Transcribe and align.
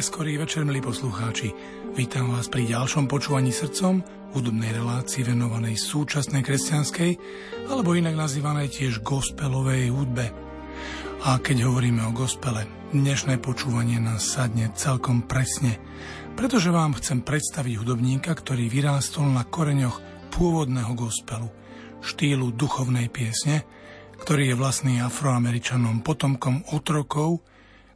Neskorý 0.00 0.40
večer, 0.40 0.64
milí 0.64 0.80
poslucháči. 0.80 1.52
Vítam 1.92 2.32
vás 2.32 2.48
pri 2.48 2.64
ďalšom 2.64 3.04
počúvaní 3.04 3.52
srdcom 3.52 4.00
hudobnej 4.32 4.72
relácii 4.72 5.28
venovanej 5.28 5.76
súčasnej 5.76 6.40
kresťanskej, 6.40 7.10
alebo 7.68 7.92
inak 7.92 8.16
nazývanej 8.16 8.72
tiež 8.72 9.04
gospelovej 9.04 9.92
hudbe. 9.92 10.32
A 11.28 11.36
keď 11.36 11.68
hovoríme 11.68 12.00
o 12.08 12.16
gospele, 12.16 12.64
dnešné 12.96 13.44
počúvanie 13.44 14.00
nás 14.00 14.24
sadne 14.24 14.72
celkom 14.72 15.28
presne, 15.28 15.76
pretože 16.32 16.72
vám 16.72 16.96
chcem 16.96 17.20
predstaviť 17.20 17.84
hudobníka, 17.84 18.32
ktorý 18.32 18.72
vyrástol 18.72 19.28
na 19.28 19.44
koreňoch 19.44 20.00
pôvodného 20.32 20.96
gospelu, 20.96 21.52
štýlu 22.00 22.56
duchovnej 22.56 23.12
piesne, 23.12 23.68
ktorý 24.16 24.48
je 24.48 24.56
vlastný 24.56 25.04
afroameričanom, 25.04 26.00
potomkom 26.00 26.64
otrokov, 26.72 27.44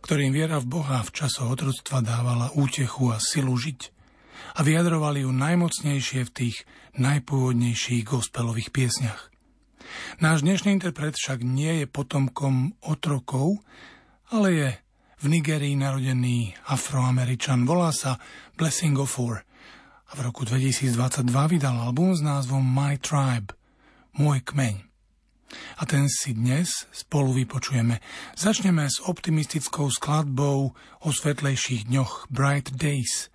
ktorým 0.04 0.36
viera 0.36 0.60
v 0.60 0.68
Boha 0.68 1.00
v 1.00 1.16
časoch 1.16 1.48
otroctva 1.48 2.04
dávala 2.04 2.52
útechu 2.52 3.08
a 3.08 3.16
silu 3.16 3.56
žiť 3.56 3.88
a 4.52 4.60
vyjadrovali 4.60 5.24
ju 5.24 5.32
najmocnejšie 5.32 6.28
v 6.28 6.34
tých 6.44 6.56
najpôvodnejších 7.00 8.04
gospelových 8.04 8.68
piesniach. 8.68 9.32
Náš 10.20 10.44
dnešný 10.44 10.76
interpret 10.76 11.16
však 11.16 11.40
nie 11.40 11.82
je 11.82 11.86
potomkom 11.88 12.76
otrokov, 12.84 13.64
ale 14.28 14.48
je 14.52 14.68
v 15.24 15.26
Nigerii 15.32 15.72
narodený 15.72 16.52
afroameričan. 16.68 17.64
Volá 17.64 17.88
sa 17.88 18.20
Blessing 18.60 19.00
of 19.00 19.08
Four 19.08 19.40
a 19.40 20.12
v 20.12 20.20
roku 20.20 20.44
2022 20.44 21.24
vydal 21.48 21.80
album 21.80 22.12
s 22.12 22.20
názvom 22.20 22.60
My 22.60 23.00
Tribe, 23.00 23.56
Môj 24.20 24.44
kmeň 24.44 24.93
a 25.74 25.82
ten 25.86 26.06
si 26.06 26.34
dnes 26.34 26.86
spolu 26.94 27.34
vypočujeme. 27.34 27.98
Začneme 28.38 28.86
s 28.86 29.02
optimistickou 29.02 29.90
skladbou 29.90 30.70
o 31.02 31.08
svetlejších 31.10 31.90
dňoch 31.90 32.30
Bright 32.30 32.78
Days. 32.78 33.30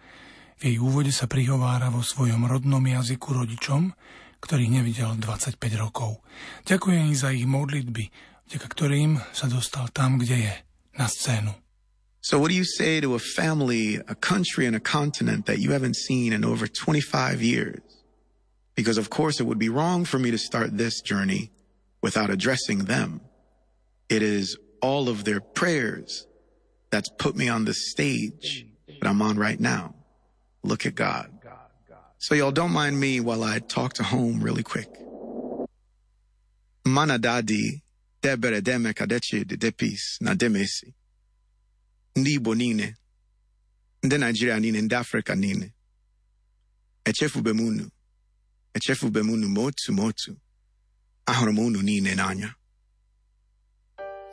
V 0.59 0.75
jej 0.75 0.77
úvode 0.79 1.11
sa 1.11 1.27
prihovára 1.27 1.91
vo 1.91 2.03
svojom 2.03 2.47
rodnom 2.47 2.83
jazyku 2.83 3.35
rodičom, 3.35 3.91
ktorých 4.39 4.71
nevidel 4.71 5.19
25 5.19 5.59
rokov. 5.75 6.23
Ďakujem 6.63 7.11
za 7.15 7.35
ich 7.35 7.43
modlitby, 7.43 8.11
vďaka 8.47 8.67
ktorým 8.67 9.19
sa 9.35 9.51
dostal 9.51 9.91
tam, 9.91 10.19
kde 10.19 10.47
je, 10.47 10.55
na 10.95 11.07
scénu. 11.11 11.51
So 12.19 12.35
what 12.35 12.51
do 12.51 12.55
you 12.59 12.67
say 12.67 12.99
to 12.99 13.15
a 13.15 13.19
family, 13.19 13.95
a 13.95 14.15
country 14.15 14.67
and 14.67 14.75
a 14.75 14.83
continent 14.83 15.47
that 15.47 15.63
you 15.63 15.71
haven't 15.71 15.95
seen 15.95 16.35
in 16.35 16.43
over 16.43 16.67
25 16.67 17.39
years? 17.39 17.79
Because 18.75 18.99
of 18.99 19.07
course 19.07 19.39
it 19.39 19.47
would 19.47 19.59
be 19.59 19.71
wrong 19.71 20.03
for 20.03 20.19
me 20.19 20.31
to 20.31 20.39
start 20.39 20.75
this 20.75 20.99
journey 20.99 21.51
without 22.01 22.29
addressing 22.29 22.85
them. 22.85 23.21
It 24.09 24.21
is 24.21 24.57
all 24.81 25.09
of 25.09 25.23
their 25.23 25.39
prayers 25.41 26.25
that's 26.89 27.09
put 27.17 27.35
me 27.35 27.49
on 27.49 27.65
the 27.65 27.73
stage 27.73 28.65
that 28.87 29.07
I'm 29.07 29.21
on 29.21 29.37
right 29.37 29.59
now. 29.59 29.95
Look 30.63 30.85
at 30.85 30.95
God. 30.95 31.31
So 32.17 32.35
y'all 32.35 32.51
don't 32.51 32.71
mind 32.71 32.99
me 32.99 33.19
while 33.21 33.43
I 33.43 33.59
talk 33.59 33.93
to 33.93 34.03
home 34.03 34.41
really 34.41 34.63
quick. 34.63 34.89
Manadadi 36.85 37.81
debere 38.21 38.61
deme 38.61 38.93
kadechi 38.93 39.45
de 39.47 39.55
depis 39.57 40.19
na 40.21 40.33
demesi. 40.35 40.93
Ndi 42.15 42.33
Igbo 42.33 42.55
niile, 42.55 42.95
ndị 44.03 44.17
Naijiria 44.17 44.59
niile, 44.59 44.81
ndị 44.81 44.95
Afrịka 44.95 45.35
niile. 45.35 45.73
Echefube 47.05 47.49
m 47.53 47.59
unu, 47.59 47.89
echefube 48.73 49.19
m 49.23 49.29
unu 49.29 49.49
ma 49.49 49.61
otu 49.61 49.93
ma 49.93 50.03
otu. 50.03 50.35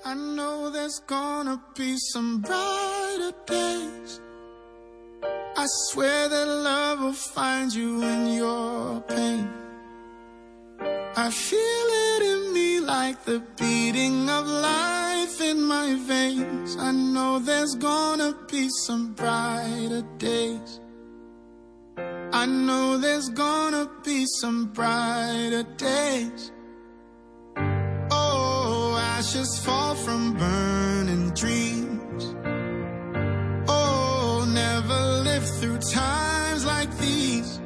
I 0.02 0.14
know 0.14 0.70
there's 0.70 1.00
gonna 1.00 1.60
be 1.74 1.94
some 1.98 2.40
brighter 2.40 3.32
days. 3.46 4.20
I 5.22 5.66
swear 5.88 6.30
that 6.30 6.46
love 6.46 7.00
will 7.00 7.12
find 7.12 7.70
you 7.70 8.02
in 8.02 8.32
your 8.32 9.02
pain. 9.02 9.46
I 11.16 11.30
feel 11.30 11.88
it 12.06 12.22
in 12.32 12.54
me 12.54 12.80
like 12.80 13.24
the 13.24 13.40
beating 13.58 14.30
of 14.30 14.46
life 14.46 15.40
in 15.42 15.62
my 15.62 15.96
veins. 15.96 16.78
I 16.78 16.92
know 16.92 17.38
there's 17.38 17.74
gonna 17.74 18.34
be 18.50 18.70
some 18.86 19.12
brighter 19.12 20.02
days. 20.16 20.80
I 22.32 22.46
know 22.46 22.96
there's 22.96 23.28
gonna 23.28 23.86
be 24.02 24.24
some 24.40 24.72
brighter 24.72 25.64
days 25.76 26.52
ashes 29.26 29.58
fall 29.58 29.94
from 29.94 30.34
burning 30.34 31.30
dreams. 31.30 32.34
Oh, 33.68 34.46
never 34.48 35.00
live 35.24 35.44
through 35.58 35.78
times 35.78 36.64
like 36.64 36.96
these. 36.98 37.60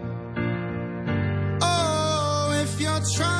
Oh, 1.60 2.62
if 2.62 2.80
you're 2.80 3.04
trying 3.14 3.39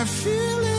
I 0.00 0.04
feel 0.06 0.69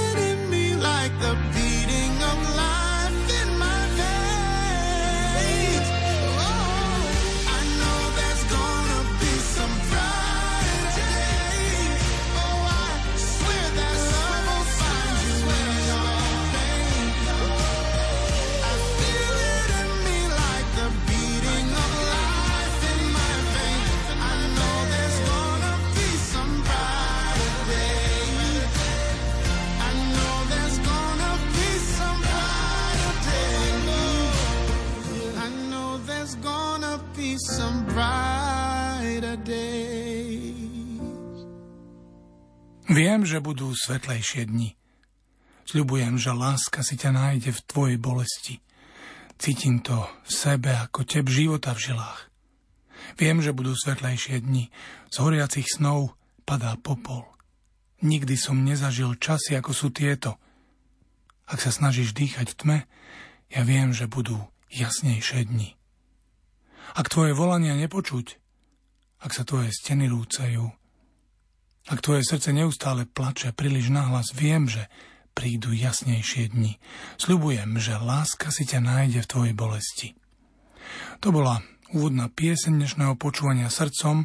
Viem, 43.12 43.28
že 43.28 43.44
budú 43.44 43.75
svetlejšie 43.75 44.48
dni. 44.48 44.72
Sľubujem, 45.68 46.16
že 46.16 46.31
láska 46.31 46.80
si 46.80 46.96
ťa 46.96 47.12
nájde 47.12 47.52
v 47.52 47.63
tvojej 47.68 47.98
bolesti. 48.00 48.63
Cítim 49.36 49.84
to 49.84 50.08
v 50.24 50.31
sebe 50.31 50.72
ako 50.72 51.04
teb 51.04 51.28
života 51.28 51.75
v 51.75 51.92
žilách. 51.92 52.31
Viem, 53.19 53.44
že 53.44 53.52
budú 53.52 53.75
svetlejšie 53.75 54.40
dni. 54.48 54.72
Z 55.12 55.16
horiacich 55.19 55.68
snov 55.68 56.16
padá 56.48 56.80
popol. 56.80 57.28
Nikdy 58.00 58.40
som 58.40 58.63
nezažil 58.63 59.19
časy, 59.19 59.60
ako 59.60 59.75
sú 59.75 59.92
tieto. 59.92 60.40
Ak 61.52 61.60
sa 61.60 61.75
snažíš 61.75 62.16
dýchať 62.16 62.56
v 62.56 62.57
tme, 62.64 62.78
ja 63.52 63.68
viem, 63.68 63.92
že 63.92 64.07
budú 64.07 64.40
jasnejšie 64.72 65.52
dni. 65.52 65.75
Ak 66.96 67.12
tvoje 67.12 67.36
volania 67.36 67.75
nepočuť, 67.75 68.40
ak 69.19 69.36
sa 69.36 69.44
tvoje 69.44 69.75
steny 69.75 70.07
rúcajú, 70.07 70.72
ak 71.92 72.00
tvoje 72.00 72.24
srdce 72.24 72.56
neustále 72.56 73.04
plače 73.04 73.52
príliš 73.52 73.92
nahlas, 73.92 74.32
viem, 74.32 74.72
že 74.72 74.88
prídu 75.36 75.76
jasnejšie 75.76 76.56
dni. 76.56 76.80
Sľubujem, 77.20 77.76
že 77.84 78.00
láska 78.00 78.48
si 78.48 78.64
ťa 78.64 78.80
nájde 78.80 79.20
v 79.28 79.32
tvojej 79.32 79.54
bolesti. 79.56 80.08
To 81.20 81.36
bola 81.36 81.60
úvodná 81.92 82.32
pieseň 82.32 82.80
dnešného 82.80 83.20
počúvania 83.20 83.68
srdcom 83.68 84.24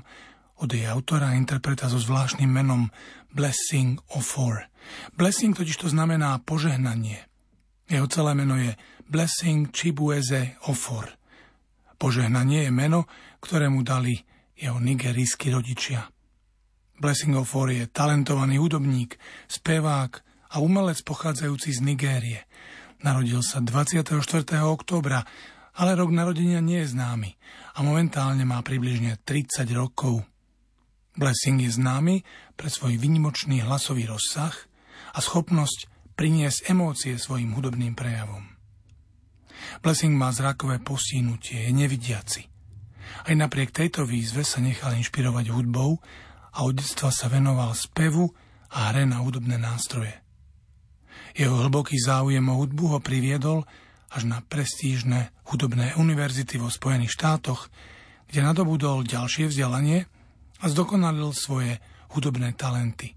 od 0.63 0.69
jej 0.71 0.87
autora 0.87 1.35
a 1.35 1.39
interpreta 1.39 1.91
so 1.91 1.99
zvláštnym 1.99 2.47
menom 2.47 2.95
Blessing 3.35 3.99
of 4.15 4.23
Four. 4.23 4.71
Blessing 5.19 5.51
totiž 5.51 5.83
to 5.83 5.89
znamená 5.91 6.39
požehnanie. 6.47 7.27
Jeho 7.91 8.07
celé 8.07 8.39
meno 8.39 8.55
je 8.55 8.79
Blessing 9.11 9.75
Chibueze 9.75 10.59
Ofor. 10.71 11.11
Požehnanie 11.99 12.67
je 12.67 12.73
meno, 12.75 13.11
ktoré 13.43 13.67
mu 13.67 13.83
dali 13.83 14.23
jeho 14.55 14.79
nigerijskí 14.79 15.51
rodičia. 15.51 16.16
Blessing 16.97 17.37
Ofor 17.37 17.69
je 17.69 17.85
talentovaný 17.93 18.57
hudobník, 18.57 19.21
spevák 19.53 20.13
a 20.49 20.65
umelec 20.65 21.05
pochádzajúci 21.05 21.77
z 21.77 21.81
Nigérie. 21.85 22.41
Narodil 23.05 23.45
sa 23.45 23.61
24. 23.61 24.17
októbra, 24.65 25.21
ale 25.77 25.93
rok 25.93 26.09
narodenia 26.09 26.65
nie 26.65 26.81
je 26.81 26.97
známy 26.97 27.37
a 27.77 27.85
momentálne 27.85 28.49
má 28.49 28.65
približne 28.65 29.21
30 29.29 29.69
rokov. 29.77 30.25
Blessing 31.21 31.69
je 31.69 31.77
známy 31.77 32.25
pre 32.57 32.73
svoj 32.73 32.97
vynimočný 32.97 33.61
hlasový 33.61 34.09
rozsah 34.09 34.57
a 35.13 35.21
schopnosť 35.21 35.93
priniesť 36.17 36.73
emócie 36.73 37.21
svojim 37.21 37.53
hudobným 37.53 37.93
prejavom. 37.93 38.57
Blessing 39.85 40.17
má 40.17 40.33
zrakové 40.33 40.81
postihnutie, 40.81 41.69
je 41.69 41.73
nevidiaci. 41.77 42.43
Aj 43.29 43.35
napriek 43.37 43.69
tejto 43.69 44.09
výzve 44.09 44.49
sa 44.49 44.65
nechal 44.65 44.97
inšpirovať 44.97 45.53
hudbou 45.53 46.01
a 46.57 46.65
od 46.65 46.81
detstva 46.81 47.13
sa 47.13 47.29
venoval 47.29 47.77
spevu 47.77 48.33
a 48.73 48.91
hre 48.91 49.05
na 49.05 49.21
hudobné 49.21 49.61
nástroje. 49.61 50.13
Jeho 51.37 51.53
hlboký 51.53 52.01
záujem 52.01 52.45
o 52.49 52.57
hudbu 52.57 52.97
ho 52.97 52.99
priviedol 53.05 53.69
až 54.09 54.25
na 54.25 54.41
prestížne 54.41 55.37
hudobné 55.53 55.93
univerzity 56.01 56.57
vo 56.57 56.73
Spojených 56.73 57.13
štátoch, 57.13 57.69
kde 58.33 58.41
nadobudol 58.41 59.05
ďalšie 59.05 59.53
vzdelanie 59.53 60.09
a 60.61 60.65
zdokonalil 60.73 61.37
svoje 61.37 61.77
hudobné 62.17 62.57
talenty. 62.57 63.13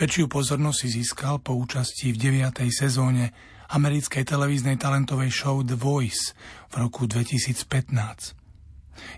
Väčšiu 0.00 0.32
pozornosť 0.32 0.78
si 0.80 0.88
získal 1.02 1.36
po 1.44 1.52
účasti 1.52 2.16
v 2.16 2.40
9. 2.40 2.64
sezóne 2.72 3.36
americkej 3.68 4.24
televíznej 4.24 4.80
talentovej 4.80 5.28
show 5.28 5.60
The 5.60 5.76
Voice 5.76 6.32
v 6.72 6.86
roku 6.86 7.04
2015. 7.04 7.66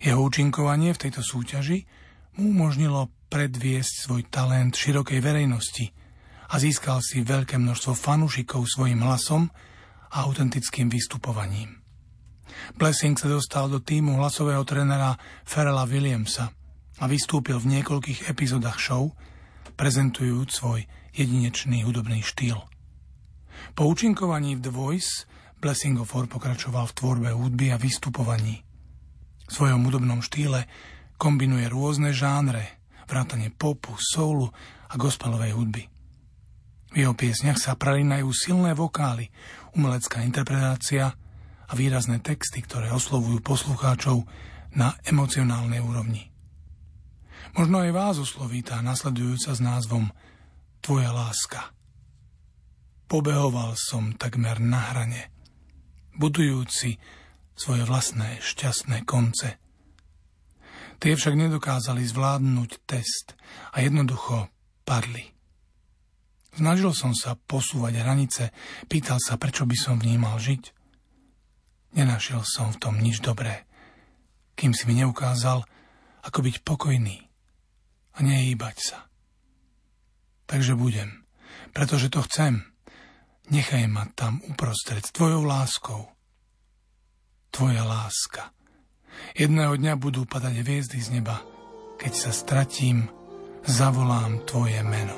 Jeho 0.03 0.21
účinkovanie 0.25 0.91
v 0.97 1.03
tejto 1.07 1.23
súťaži 1.23 1.85
mu 2.39 2.55
umožnilo 2.55 3.11
predviesť 3.27 4.07
svoj 4.07 4.23
talent 4.31 4.79
širokej 4.79 5.19
verejnosti 5.19 5.91
a 6.49 6.55
získal 6.63 7.03
si 7.03 7.27
veľké 7.27 7.59
množstvo 7.59 7.99
fanúšikov 7.99 8.63
svojim 8.63 9.03
hlasom 9.03 9.51
a 10.15 10.23
autentickým 10.23 10.87
vystupovaním. 10.87 11.83
Blessing 12.79 13.19
sa 13.19 13.27
dostal 13.27 13.67
do 13.67 13.83
týmu 13.83 14.17
hlasového 14.23 14.63
trenera 14.63 15.19
Ferela 15.43 15.83
Williamsa 15.83 16.55
a 17.03 17.05
vystúpil 17.11 17.59
v 17.59 17.79
niekoľkých 17.79 18.31
epizódach 18.31 18.79
show, 18.79 19.11
prezentujúc 19.75 20.49
svoj 20.49 20.87
jedinečný 21.19 21.83
hudobný 21.83 22.23
štýl. 22.23 22.63
Po 23.75 23.83
účinkovaní 23.91 24.55
v 24.59 24.63
The 24.63 24.73
Voice 24.73 25.27
Blessing 25.59 25.99
of 25.99 26.15
Four 26.15 26.31
pokračoval 26.31 26.87
v 26.87 26.97
tvorbe 26.97 27.29
hudby 27.35 27.75
a 27.75 27.83
vystupovaní. 27.83 28.63
V 29.51 29.53
svojom 29.53 29.91
hudobnom 29.91 30.23
štýle 30.23 30.71
Kombinuje 31.19 31.67
rôzne 31.67 32.15
žánre, 32.15 32.79
vrátane 33.11 33.51
popu, 33.51 33.99
soulu 33.99 34.55
a 34.87 34.95
gospelovej 34.95 35.51
hudby. 35.51 35.83
V 36.95 36.97
jeho 36.97 37.11
piesniach 37.11 37.59
sa 37.59 37.75
pralinajú 37.75 38.31
silné 38.31 38.71
vokály, 38.79 39.27
umelecká 39.75 40.23
interpretácia 40.23 41.11
a 41.69 41.73
výrazné 41.75 42.23
texty, 42.23 42.63
ktoré 42.63 42.95
oslovujú 42.95 43.43
poslucháčov 43.43 44.23
na 44.79 44.95
emocionálnej 45.11 45.83
úrovni. 45.83 46.31
Možno 47.59 47.83
aj 47.83 47.91
vás 47.91 48.17
osloví 48.23 48.63
tá 48.63 48.79
nasledujúca 48.79 49.51
s 49.53 49.61
názvom 49.61 50.15
Tvoja 50.79 51.11
láska. 51.11 51.75
Pobehoval 53.11 53.75
som 53.75 54.15
takmer 54.15 54.63
na 54.63 54.95
hrane, 54.95 55.35
budujúci 56.15 57.03
svoje 57.59 57.83
vlastné 57.83 58.39
šťastné 58.39 59.03
konce– 59.03 59.59
Tie 60.99 61.15
však 61.15 61.35
nedokázali 61.39 62.03
zvládnuť 62.03 62.71
test 62.83 63.39
a 63.71 63.79
jednoducho 63.79 64.51
padli. 64.83 65.31
Snažil 66.59 66.91
som 66.91 67.15
sa 67.15 67.39
posúvať 67.39 68.03
hranice, 68.03 68.51
pýtal 68.91 69.23
sa, 69.23 69.39
prečo 69.39 69.63
by 69.63 69.77
som 69.79 69.95
v 70.03 70.11
nej 70.11 70.19
mal 70.19 70.43
žiť. 70.43 70.75
Nenašiel 71.95 72.43
som 72.43 72.75
v 72.75 72.81
tom 72.83 72.99
nič 72.99 73.23
dobré, 73.23 73.63
kým 74.59 74.75
si 74.75 74.91
mi 74.91 74.99
neukázal, 74.99 75.63
ako 76.27 76.39
byť 76.43 76.67
pokojný 76.67 77.31
a 78.13 78.19
nehýbať 78.27 78.77
sa. 78.83 78.99
Takže 80.51 80.75
budem, 80.75 81.23
pretože 81.71 82.11
to 82.11 82.27
chcem. 82.27 82.67
Nechaj 83.49 83.87
ma 83.87 84.11
tam 84.13 84.43
uprostred 84.45 85.07
tvojou 85.15 85.47
láskou. 85.47 86.11
Tvoja 87.49 87.87
láska. 87.87 88.58
Jedného 89.39 89.77
dňa 89.79 89.95
budú 90.01 90.25
padať 90.27 90.55
hviezdy 90.65 90.99
z 90.99 91.21
neba. 91.21 91.43
Keď 91.99 92.13
sa 92.15 92.31
stratím, 92.31 93.11
zavolám 93.67 94.43
tvoje 94.47 94.81
meno. 94.87 95.17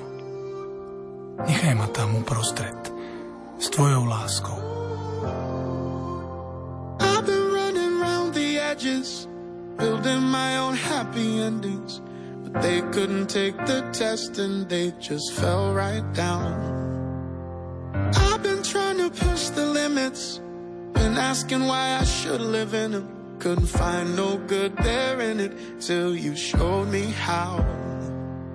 Nechaj 1.44 1.74
ma 1.76 1.88
tam 1.88 2.20
uprostred 2.20 2.76
s 3.60 3.68
tvojou 3.72 4.04
láskou. 4.04 4.58
I've 7.00 7.24
been 7.24 7.48
running 7.52 8.00
round 8.00 8.34
the 8.34 8.60
edges, 8.60 9.28
building 9.76 10.20
my 10.20 10.56
own 10.60 10.76
happy 10.76 11.40
endings. 11.40 12.00
But 12.44 12.62
they 12.62 12.80
couldn't 12.92 13.28
take 13.28 13.56
the 13.68 13.84
test 13.92 14.38
and 14.38 14.68
they 14.68 14.92
just 15.00 15.32
fell 15.32 15.72
right 15.72 16.04
down. 16.12 16.56
I've 18.16 18.42
been 18.42 18.62
trying 18.62 18.98
to 18.98 19.10
push 19.10 19.48
the 19.52 19.66
limits, 19.66 20.40
been 20.92 21.16
asking 21.16 21.66
why 21.68 22.00
I 22.00 22.04
should 22.04 22.40
live 22.40 22.74
in 22.74 22.92
them. 22.92 23.19
Couldn't 23.40 23.68
find 23.68 24.14
no 24.16 24.36
good 24.36 24.76
there 24.76 25.18
in 25.18 25.40
it 25.40 25.80
till 25.80 26.14
you 26.14 26.36
showed 26.36 26.88
me 26.88 27.04
how 27.06 27.64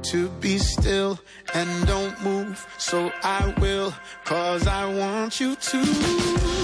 to 0.03 0.29
be 0.39 0.59
still 0.59 1.17
and 1.55 1.87
don't 1.87 2.23
move. 2.23 2.63
So 2.77 3.11
I 3.23 3.51
will, 3.59 3.91
cause 4.25 4.67
I 4.67 4.85
want 4.85 5.39
you 5.39 5.55
to 5.55 6.54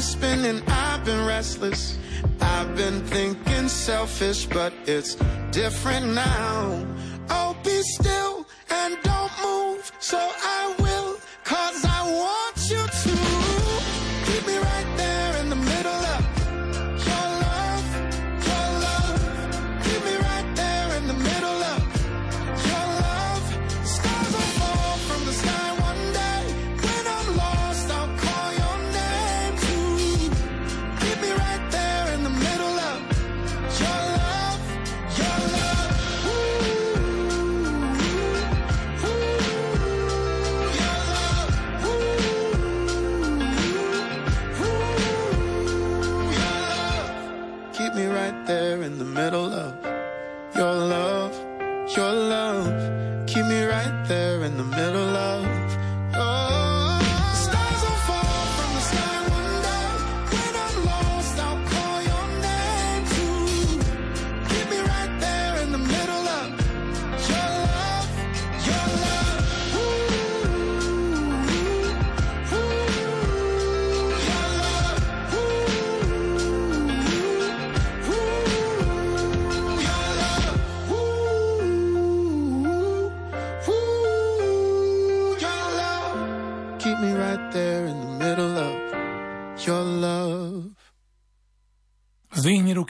been 0.00 0.06
spinning, 0.06 0.62
I've 0.66 1.04
been 1.04 1.26
restless. 1.26 1.98
I've 2.40 2.74
been 2.74 3.04
thinking 3.06 3.68
selfish, 3.68 4.46
but 4.46 4.72
it's 4.86 5.16
different 5.50 6.14
now. 6.14 6.86
Oh, 7.28 7.54
be 7.62 7.82
still 7.82 8.46
and 8.70 8.96
don't 9.02 9.32
move, 9.42 9.92
so 9.98 10.16
I 10.18 10.74
will, 10.78 11.18
cause 11.44 11.84
I 11.84 12.00
want 12.18 12.49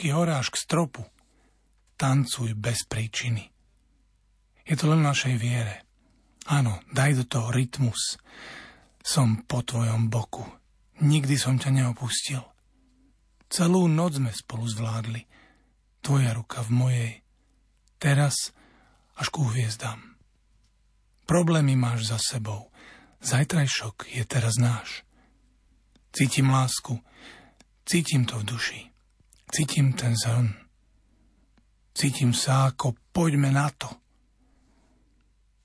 Hore 0.08 0.40
až 0.40 0.48
k 0.48 0.56
stropu. 0.56 1.04
Tancuj 2.00 2.56
bez 2.56 2.88
príčiny. 2.88 3.52
Je 4.64 4.72
to 4.72 4.88
len 4.88 5.04
našej 5.04 5.36
viere. 5.36 5.84
Áno, 6.48 6.80
daj 6.88 7.20
do 7.20 7.24
toho 7.28 7.52
rytmus. 7.52 8.16
Som 9.04 9.44
po 9.44 9.60
tvojom 9.60 10.08
boku. 10.08 10.48
Nikdy 11.04 11.36
som 11.36 11.60
ťa 11.60 11.76
neopustil. 11.76 12.40
Celú 13.52 13.84
noc 13.84 14.16
sme 14.16 14.32
spolu 14.32 14.64
zvládli. 14.64 15.28
Tvoja 16.00 16.32
ruka 16.32 16.64
v 16.64 16.70
mojej. 16.72 17.12
Teraz 18.00 18.56
až 19.20 19.28
ku 19.28 19.44
hviezdám. 19.44 20.16
Problémy 21.28 21.76
máš 21.76 22.08
za 22.08 22.18
sebou. 22.18 22.72
Zajtrajšok 23.20 24.08
je 24.16 24.24
teraz 24.24 24.56
náš. 24.56 25.04
Cítim 26.10 26.48
lásku. 26.48 26.98
Cítim 27.84 28.24
to 28.24 28.40
v 28.40 28.44
duši. 28.48 28.89
Cítim 29.50 29.98
ten 29.98 30.14
zhrn. 30.14 30.54
Cítim 31.90 32.30
sa 32.30 32.70
ako 32.70 32.94
poďme 33.10 33.50
na 33.50 33.66
to. 33.74 33.90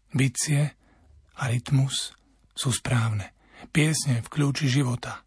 Bicie 0.09 0.73
a 1.37 1.43
rytmus 1.45 2.17
sú 2.49 2.73
správne. 2.73 3.37
Piesne 3.69 4.25
v 4.25 4.31
kľúči 4.33 4.65
života. 4.65 5.21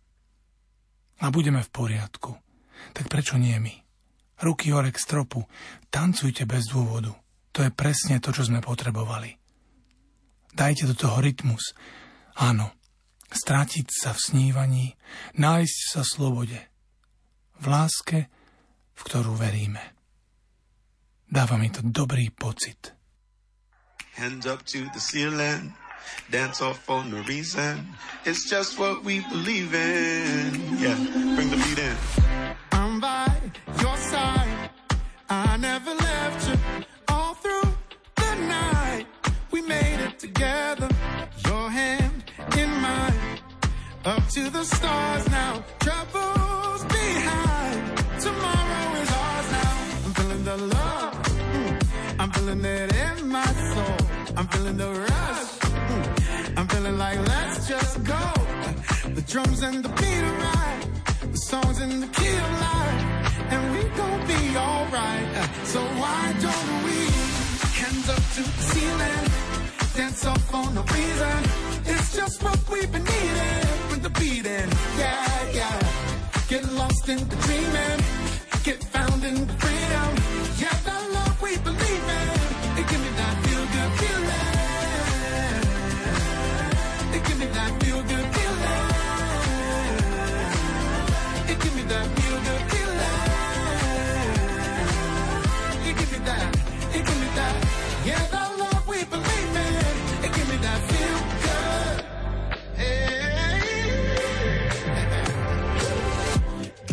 A 1.22 1.30
budeme 1.30 1.62
v 1.62 1.70
poriadku. 1.70 2.34
Tak 2.98 3.06
prečo 3.06 3.38
nie 3.38 3.54
my? 3.62 3.74
Ruky 4.42 4.74
hore 4.74 4.90
k 4.90 4.98
stropu. 4.98 5.46
Tancujte 5.86 6.42
bez 6.42 6.66
dôvodu. 6.66 7.14
To 7.54 7.62
je 7.62 7.70
presne 7.70 8.18
to, 8.18 8.34
čo 8.34 8.42
sme 8.42 8.58
potrebovali. 8.58 9.38
Dajte 10.50 10.90
do 10.90 10.98
toho 10.98 11.22
rytmus. 11.22 11.78
Áno, 12.42 12.74
strátiť 13.30 13.86
sa 13.86 14.10
v 14.14 14.22
snívaní, 14.22 14.86
nájsť 15.38 15.78
sa 15.94 16.00
v 16.02 16.10
slobode. 16.10 16.58
V 17.58 17.66
láske, 17.66 18.30
v 18.98 19.02
ktorú 19.06 19.38
veríme. 19.38 19.94
Dáva 21.30 21.54
mi 21.54 21.70
to 21.70 21.84
dobrý 21.84 22.34
pocit. 22.34 22.98
Hands 24.18 24.42
up 24.50 24.66
to 24.66 24.82
the 24.90 24.98
ceiling. 24.98 25.70
Dance 26.30 26.64
off 26.64 26.82
for 26.82 27.04
no 27.04 27.22
reason. 27.28 27.86
It's 28.24 28.48
just 28.48 28.78
what 28.78 29.04
we 29.04 29.20
believe 29.28 29.74
in. 29.74 30.78
Yeah, 30.80 30.96
bring 31.36 31.50
the 31.50 31.56
beat 31.56 31.78
in. 31.78 31.96
I'm 32.72 32.98
by 32.98 33.28
your 33.78 33.96
side. 33.96 34.70
I 35.28 35.56
never 35.60 35.92
left 35.94 36.48
you 36.48 36.56
all 37.08 37.34
through 37.34 37.70
the 38.16 38.34
night. 38.48 39.06
We 39.52 39.60
made 39.62 40.00
it 40.00 40.18
together. 40.18 40.88
Your 41.46 41.70
hand 41.70 42.24
in 42.56 42.70
mine. 42.80 43.20
Up 44.04 44.26
to 44.32 44.48
the 44.50 44.64
stars 44.64 45.28
now. 45.28 45.62
Troubles 45.78 46.82
behind. 46.88 47.80
Tomorrow 48.20 48.57
the 50.48 50.56
love. 50.56 51.12
Mm. 51.52 52.20
I'm 52.20 52.30
feeling 52.30 52.64
it 52.64 52.90
in 53.06 53.28
my 53.28 53.50
soul. 53.72 53.98
I'm 54.36 54.46
feeling 54.48 54.76
the 54.78 54.90
rush. 55.08 55.50
Mm. 55.90 56.58
I'm 56.58 56.66
feeling 56.68 56.96
like 56.96 57.18
let's 57.32 57.68
just 57.68 57.94
go. 58.14 58.24
The 59.16 59.24
drums 59.32 59.60
and 59.68 59.84
the 59.84 59.90
beat 59.98 60.24
are 60.30 60.38
right. 60.48 60.82
The 61.32 61.40
songs 61.50 61.78
in 61.84 62.00
the 62.04 62.10
key 62.18 62.36
of 62.46 62.52
life. 62.68 63.04
And 63.52 63.62
we 63.74 63.82
gon' 64.00 64.20
be 64.32 64.42
alright. 64.66 65.28
So 65.72 65.80
why 66.00 66.22
don't 66.44 66.70
we 66.86 66.98
hands 67.80 68.08
up 68.14 68.22
to 68.36 68.42
the 68.56 68.62
ceiling? 68.70 69.24
Dance 69.96 70.24
off 70.30 70.42
for 70.50 70.66
no 70.76 70.82
reason. 70.96 71.38
It's 71.92 72.16
just 72.16 72.42
what 72.42 72.58
we've 72.72 72.90
been 72.90 73.04
needing. 73.04 73.64
With 73.90 74.02
the 74.06 74.12
beating, 74.20 74.70
yeah, 75.02 75.58
yeah. 75.58 75.76
Get 76.48 76.64
lost 76.72 77.06
in 77.08 77.18
the 77.32 77.36
dreaming. 77.44 78.00
Get 78.64 78.82
found 78.84 79.24
in 79.24 79.46
the 79.46 79.57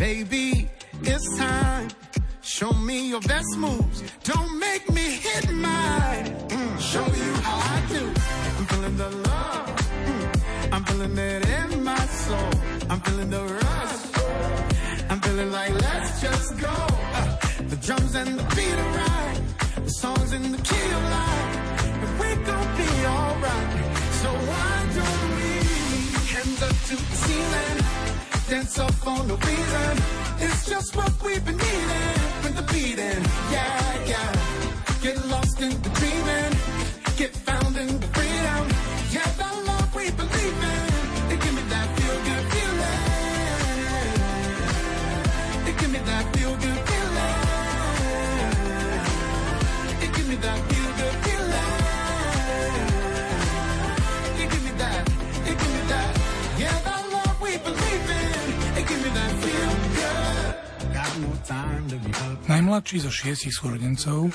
Baby, 0.06 0.70
it's 1.02 1.36
time. 1.36 1.88
Show 2.40 2.72
me 2.74 3.08
your 3.08 3.20
best 3.22 3.56
moves. 3.56 4.04
Don't 4.22 4.56
make 4.56 4.88
me 4.88 5.02
hit 5.26 5.50
mine. 5.50 6.26
Mm, 6.54 6.78
show 6.78 7.04
you 7.22 7.32
how 7.46 7.58
I 7.74 7.78
do. 7.88 8.04
I'm 8.56 8.66
feeling 8.70 8.96
the 8.98 9.10
love. 9.30 9.66
Mm, 10.06 10.72
I'm 10.74 10.84
feeling 10.84 11.18
it 11.18 11.42
in 11.58 11.82
my 11.82 12.04
soul. 12.24 12.52
I'm 12.88 13.00
feeling 13.00 13.30
the 13.30 13.42
rush. 13.60 14.04
I'm 15.10 15.20
feeling 15.22 15.50
like 15.50 15.74
let's 15.74 16.20
just 16.22 16.56
go. 16.56 16.76
Uh, 17.18 17.36
the 17.70 17.78
drums 17.84 18.14
and 18.14 18.38
the 18.38 18.44
beat 18.54 18.78
are 18.84 18.92
right. 19.02 19.40
The 19.86 19.90
songs 19.90 20.32
in 20.32 20.52
the 20.52 20.62
key 20.68 20.88
of 20.98 21.02
life. 21.18 21.52
And 22.04 22.12
we 22.20 22.28
gon' 22.48 22.70
be 22.80 22.90
alright. 23.14 23.70
So 24.22 24.28
why 24.50 24.72
don't 24.98 25.28
we 25.38 25.50
hands 26.32 26.62
up 26.62 26.76
to 26.90 26.94
the 26.94 27.16
ceiling? 27.24 27.85
Up 28.78 28.92
for 28.92 29.24
no 29.24 29.36
reason. 29.36 29.96
It's 30.38 30.68
just 30.68 30.94
what 30.96 31.10
we've 31.24 31.42
been 31.42 31.56
needing. 31.56 32.14
With 32.42 32.56
the 32.56 32.62
beating, 32.74 33.22
yeah, 33.50 34.06
yeah. 34.06 34.32
Get 35.00 35.24
lost 35.28 35.62
in 35.62 35.70
the 35.80 35.88
dreaming. 35.90 36.45
Najmladší 62.66 62.98
zo 62.98 63.14
šiestich 63.14 63.54
súrodencov, 63.54 64.34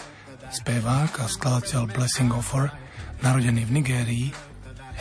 spevák 0.55 1.19
a 1.19 1.27
skladateľ 1.27 1.83
Blessing 1.91 2.31
Offer, 2.31 2.71
narodený 3.19 3.67
v 3.67 3.75
Nigérii, 3.75 4.27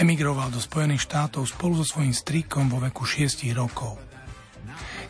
emigroval 0.02 0.50
do 0.50 0.58
Spojených 0.58 1.06
štátov 1.06 1.46
spolu 1.46 1.78
so 1.78 1.86
svojím 1.86 2.10
strýkom 2.10 2.66
vo 2.66 2.82
veku 2.82 3.06
6 3.06 3.46
rokov. 3.54 4.02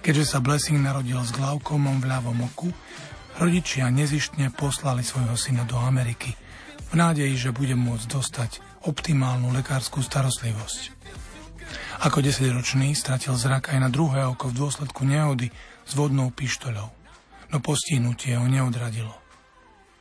Keďže 0.04 0.36
sa 0.36 0.44
Blessing 0.44 0.84
narodil 0.84 1.16
s 1.16 1.32
glaukomom 1.32 2.04
v 2.04 2.12
ľavom 2.12 2.44
oku, 2.44 2.68
rodičia 3.40 3.88
nezištne 3.88 4.52
poslali 4.52 5.00
svojho 5.00 5.40
syna 5.40 5.64
do 5.64 5.80
Ameriky 5.80 6.36
v 6.92 7.00
nádeji, 7.00 7.48
že 7.48 7.56
bude 7.56 7.72
môcť 7.72 8.04
dostať 8.04 8.84
optimálnu 8.84 9.48
lekárskú 9.48 10.04
starostlivosť. 10.04 10.92
Ako 12.04 12.20
desaťročný 12.20 12.92
stratil 12.92 13.32
zrak 13.32 13.72
aj 13.72 13.80
na 13.80 13.88
druhé 13.88 14.28
oko 14.28 14.52
v 14.52 14.60
dôsledku 14.60 15.08
nehody 15.08 15.48
s 15.88 15.96
vodnou 15.96 16.28
pištoľou, 16.28 16.99
no 17.50 17.58
postihnutie 17.58 18.38
ho 18.38 18.46
neodradilo. 18.46 19.14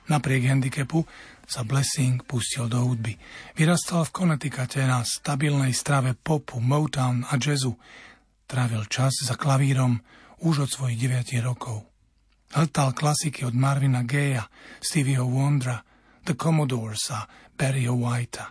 Napriek 0.10 0.50
handicapu 0.50 1.06
sa 1.46 1.62
Blessing 1.66 2.26
pustil 2.26 2.66
do 2.70 2.82
hudby. 2.82 3.18
Vyrastal 3.58 4.06
v 4.06 4.14
Connecticute 4.14 4.82
na 4.86 5.06
stabilnej 5.06 5.74
strave 5.74 6.18
popu, 6.18 6.62
Motown 6.62 7.26
a 7.26 7.38
jazzu. 7.38 7.78
Trávil 8.50 8.90
čas 8.90 9.14
za 9.22 9.38
klavírom 9.38 10.02
už 10.42 10.66
od 10.66 10.70
svojich 10.70 10.98
9 10.98 11.46
rokov. 11.46 11.86
Hltal 12.54 12.98
klasiky 12.98 13.46
od 13.46 13.54
Marvina 13.54 14.02
Gaya, 14.02 14.50
Stevieho 14.82 15.30
Wondra, 15.30 15.86
The 16.26 16.34
Commodores 16.34 17.06
a 17.14 17.30
Barryho 17.54 17.94
Whitea. 17.94 18.50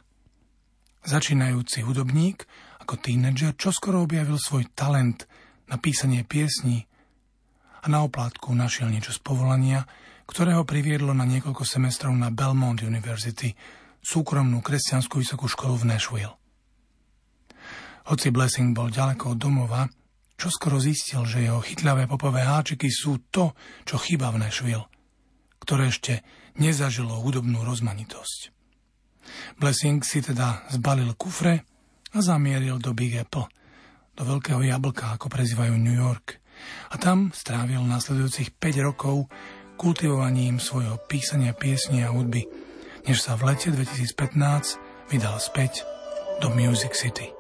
Začínajúci 1.02 1.82
hudobník 1.82 2.46
ako 2.82 2.98
tínedžer 3.02 3.58
čoskoro 3.58 4.06
objavil 4.06 4.38
svoj 4.38 4.70
talent 4.74 5.26
na 5.66 5.78
písanie 5.82 6.22
piesní 6.22 6.86
a 7.82 7.86
na 7.86 8.02
oplátku 8.02 8.50
našiel 8.54 8.90
niečo 8.90 9.14
z 9.14 9.20
povolania, 9.22 9.86
ktoré 10.28 10.52
ho 10.54 10.66
priviedlo 10.66 11.16
na 11.16 11.24
niekoľko 11.24 11.64
semestrov 11.64 12.12
na 12.12 12.28
Belmont 12.28 12.78
University, 12.84 13.56
súkromnú 14.04 14.60
kresťanskú 14.60 15.20
vysokú 15.20 15.48
školu 15.48 15.84
v 15.84 15.88
Nashville. 15.88 16.34
Hoci 18.08 18.32
Blessing 18.32 18.72
bol 18.72 18.88
ďaleko 18.88 19.36
od 19.36 19.38
domova, 19.38 19.84
čo 20.38 20.48
skoro 20.48 20.78
zistil, 20.78 21.26
že 21.26 21.44
jeho 21.44 21.60
chytľavé 21.60 22.06
popové 22.06 22.46
háčiky 22.46 22.88
sú 22.88 23.28
to, 23.28 23.52
čo 23.84 23.98
chýba 23.98 24.30
v 24.30 24.48
Nashville, 24.48 24.86
ktoré 25.60 25.90
ešte 25.90 26.22
nezažilo 26.56 27.20
hudobnú 27.20 27.66
rozmanitosť. 27.66 28.54
Blessing 29.60 30.00
si 30.06 30.24
teda 30.24 30.64
zbalil 30.72 31.12
kufre 31.18 31.66
a 32.14 32.18
zamieril 32.24 32.80
do 32.80 32.96
Big 32.96 33.12
Apple, 33.18 33.50
do 34.16 34.22
veľkého 34.24 34.64
jablka, 34.64 35.18
ako 35.18 35.28
prezývajú 35.28 35.74
New 35.76 35.94
York. 35.94 36.40
A 36.92 36.96
tam 36.96 37.34
strávil 37.34 37.82
nasledujúcich 37.84 38.56
5 38.56 38.86
rokov 38.86 39.28
kultivovaním 39.78 40.58
svojho 40.58 40.98
písania 41.06 41.54
piesní 41.54 42.02
a 42.02 42.10
hudby, 42.10 42.46
než 43.06 43.22
sa 43.22 43.38
v 43.38 43.54
lete 43.54 43.70
2015 43.70 44.78
vydal 45.08 45.38
späť 45.38 45.86
do 46.42 46.50
Music 46.54 46.94
City. 46.94 47.30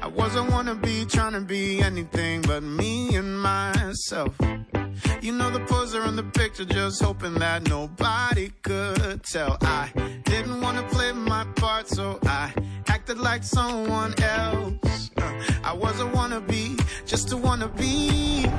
I 0.00 0.08
wasn't 0.08 0.48
wanna 0.48 0.74
be 0.74 1.04
trying 1.04 1.36
to 1.36 1.44
be 1.44 1.84
anything 1.84 2.40
but 2.44 2.64
me 2.64 3.16
and 3.16 3.36
myself. 3.40 4.32
You 5.20 5.32
know 5.32 5.50
the 5.50 5.60
poser 5.60 6.04
in 6.04 6.16
the 6.16 6.22
picture, 6.22 6.64
just 6.64 7.02
hoping 7.02 7.34
that 7.34 7.68
nobody 7.68 8.50
could 8.62 9.22
tell. 9.22 9.56
I 9.60 9.90
didn't 10.24 10.60
want 10.60 10.78
to 10.78 10.94
play 10.94 11.12
my 11.12 11.44
part, 11.56 11.88
so 11.88 12.18
I 12.24 12.52
acted 12.86 13.18
like 13.18 13.42
someone 13.42 14.14
else. 14.20 15.10
Uh, 15.16 15.42
I 15.62 15.72
wasn't 15.72 16.12
wannabe, 16.12 16.80
just 17.06 17.32
a 17.32 17.36
wannabe. 17.36 18.50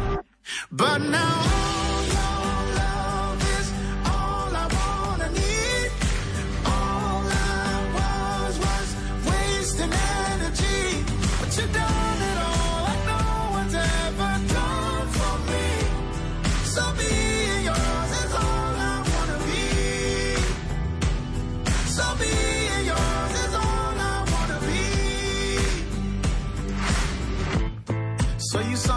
But 0.72 1.00
now. 1.00 2.45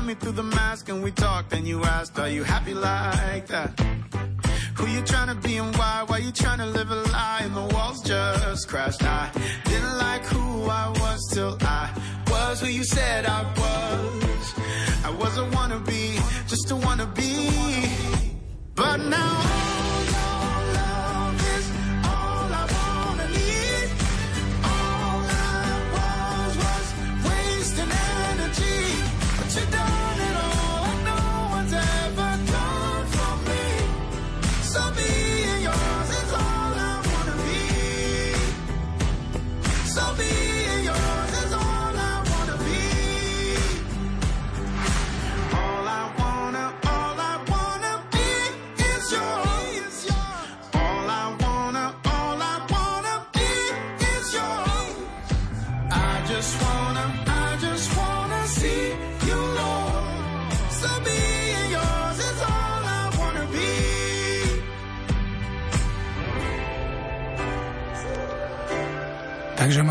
Me 0.08 0.14
through 0.14 0.32
the 0.32 0.42
mask 0.42 0.88
and 0.88 1.02
we 1.02 1.10
talked 1.10 1.52
and 1.52 1.68
you 1.68 1.84
asked, 1.84 2.18
are 2.18 2.30
you 2.30 2.42
happy 2.42 2.72
like 2.72 3.46
that? 3.46 3.78
Who 4.76 4.86
you 4.86 5.02
trying 5.02 5.28
to 5.28 5.34
be 5.34 5.58
and 5.58 5.76
why? 5.76 6.02
Why 6.06 6.16
you 6.18 6.32
trying 6.32 6.60
to 6.60 6.66
live 6.66 6.90
a 6.90 6.94
lie 6.94 7.40
and 7.42 7.54
the 7.54 7.66
walls 7.74 8.00
just 8.02 8.68
crashed? 8.68 9.02
I 9.04 9.30
didn't 9.64 9.98
like 9.98 10.24
who 10.24 10.64
I 10.64 10.88
was 11.02 11.20
till 11.34 11.58
I 11.60 11.90
was 12.30 12.58
who 12.62 12.68
you 12.68 12.84
said 12.84 13.26
I 13.26 13.42
was. 13.60 14.54
I 15.04 15.10
wasn't 15.10 15.54
wanna 15.54 15.80
be, 15.80 16.18
just 16.46 16.70
a 16.70 16.76
wanna 16.76 17.06
be. 17.06 17.50
But 18.74 19.00
now 19.00 19.67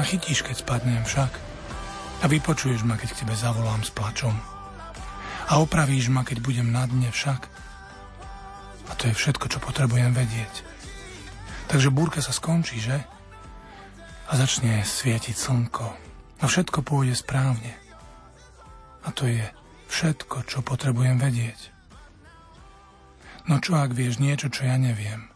Takže 0.07 0.15
ma 0.15 0.23
chytíš, 0.23 0.39
keď 0.47 0.55
spadnem 0.63 1.03
však. 1.03 1.31
A 2.23 2.31
vypočuješ 2.31 2.87
ma, 2.87 2.95
keď 2.95 3.11
k 3.11 3.19
tebe 3.27 3.35
zavolám 3.35 3.83
s 3.83 3.91
plačom. 3.91 4.31
A 5.51 5.59
opravíš 5.59 6.07
ma, 6.07 6.23
keď 6.23 6.47
budem 6.47 6.71
na 6.71 6.87
dne 6.87 7.11
však. 7.11 7.43
A 8.87 8.95
to 8.95 9.11
je 9.11 9.19
všetko, 9.19 9.51
čo 9.51 9.59
potrebujem 9.59 10.15
vedieť. 10.15 10.63
Takže 11.67 11.91
búrka 11.91 12.23
sa 12.23 12.31
skončí, 12.31 12.79
že? 12.79 13.03
A 14.31 14.39
začne 14.39 14.79
svietiť 14.79 15.35
slnko. 15.35 15.87
A 16.39 16.43
všetko 16.47 16.87
pôjde 16.87 17.19
správne. 17.19 17.75
A 19.03 19.11
to 19.11 19.27
je 19.27 19.43
všetko, 19.91 20.47
čo 20.47 20.63
potrebujem 20.63 21.19
vedieť. 21.19 21.75
No 23.51 23.59
čo 23.59 23.75
ak 23.75 23.91
vieš 23.91 24.23
niečo, 24.23 24.47
čo 24.47 24.71
ja 24.71 24.79
neviem? 24.79 25.27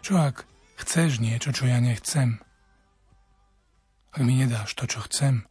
Čo 0.00 0.16
ak 0.16 0.48
chceš 0.80 1.20
niečo, 1.20 1.52
čo 1.52 1.68
ja 1.68 1.76
nechcem? 1.76 2.40
Ak 4.12 4.20
mi 4.24 4.40
nedáš 4.40 4.72
to, 4.72 4.88
čo 4.88 5.04
chcem, 5.04 5.44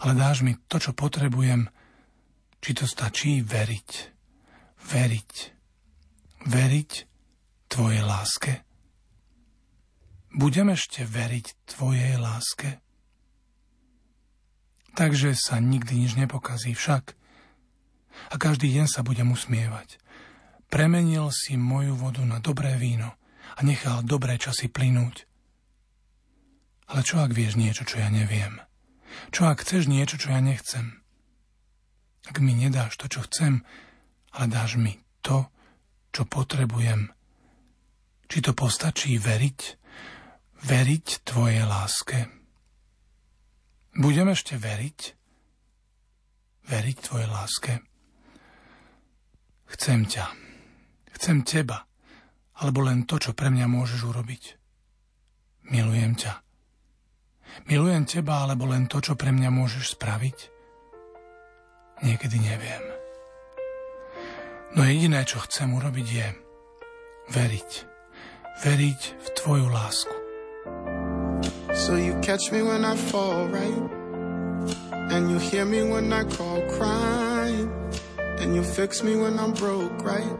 ale 0.00 0.12
dáš 0.16 0.46
mi 0.46 0.56
to, 0.70 0.80
čo 0.80 0.96
potrebujem, 0.96 1.68
či 2.58 2.70
to 2.74 2.88
stačí 2.88 3.44
veriť. 3.44 3.90
Veriť. 4.88 5.32
Veriť 6.48 6.92
Tvojej 7.68 8.00
láske. 8.00 8.64
Budem 10.32 10.72
ešte 10.72 11.04
veriť 11.04 11.46
Tvojej 11.68 12.16
láske? 12.16 12.80
Takže 14.96 15.36
sa 15.36 15.60
nikdy 15.60 15.94
nič 15.94 16.16
nepokazí 16.16 16.72
však. 16.72 17.14
A 18.32 18.34
každý 18.40 18.72
deň 18.72 18.86
sa 18.90 19.06
budem 19.06 19.30
usmievať. 19.30 20.00
Premenil 20.72 21.30
si 21.30 21.54
moju 21.54 21.94
vodu 21.94 22.24
na 22.26 22.42
dobré 22.42 22.74
víno 22.74 23.14
a 23.54 23.60
nechal 23.62 24.02
dobré 24.02 24.40
časy 24.40 24.66
plynúť. 24.66 25.27
Ale 26.88 27.04
čo 27.04 27.20
ak 27.20 27.36
vieš 27.36 27.60
niečo, 27.60 27.84
čo 27.84 28.00
ja 28.00 28.08
neviem? 28.08 28.64
Čo 29.28 29.52
ak 29.52 29.60
chceš 29.60 29.92
niečo, 29.92 30.16
čo 30.16 30.32
ja 30.32 30.40
nechcem? 30.40 31.04
Ak 32.28 32.40
mi 32.40 32.56
nedáš 32.56 32.96
to, 32.96 33.08
čo 33.12 33.24
chcem, 33.28 33.64
ale 34.32 34.46
dáš 34.48 34.80
mi 34.80 34.96
to, 35.20 35.48
čo 36.12 36.24
potrebujem. 36.24 37.12
Či 38.28 38.38
to 38.44 38.52
postačí 38.56 39.16
veriť? 39.20 39.60
Veriť 40.58 41.06
tvojej 41.24 41.64
láske? 41.64 42.18
Budem 43.96 44.32
ešte 44.32 44.56
veriť? 44.56 45.00
Veriť 46.68 46.96
tvojej 47.00 47.28
láske? 47.28 47.72
Chcem 49.68 50.08
ťa. 50.08 50.26
Chcem 51.16 51.44
teba. 51.44 51.84
Alebo 52.58 52.82
len 52.82 53.04
to, 53.04 53.20
čo 53.20 53.36
pre 53.36 53.52
mňa 53.52 53.70
môžeš 53.70 54.00
urobiť. 54.08 54.44
Milujem 55.70 56.16
ťa. 56.16 56.47
Milujem 57.68 58.04
teba, 58.08 58.46
alebo 58.46 58.64
len 58.68 58.88
to, 58.88 59.02
čo 59.02 59.18
pre 59.18 59.34
mňa 59.34 59.50
môžeš 59.52 59.98
spraviť? 59.98 60.38
Niekedy 62.02 62.38
neviem. 62.38 62.84
No 64.76 64.84
jediné, 64.84 65.24
čo 65.24 65.40
chcem 65.42 65.72
urobiť, 65.72 66.06
je 66.06 66.28
veriť. 67.32 67.70
Veriť 68.62 69.00
v 69.00 69.26
tvoju 69.38 69.66
lásku. 69.70 70.14
So 71.74 71.94
you 71.96 72.14
catch 72.20 72.50
me 72.50 72.62
when 72.62 72.84
I 72.84 72.96
fall, 72.96 73.48
right? 73.48 73.84
And 75.08 75.30
you 75.30 75.38
hear 75.38 75.64
me 75.64 75.82
when 75.82 76.12
I 76.12 76.24
call 76.24 76.60
crying. 76.76 77.70
And 78.38 78.54
you 78.54 78.62
fix 78.62 79.02
me 79.02 79.16
when 79.16 79.38
I'm 79.38 79.52
broke, 79.52 80.04
right? 80.04 80.36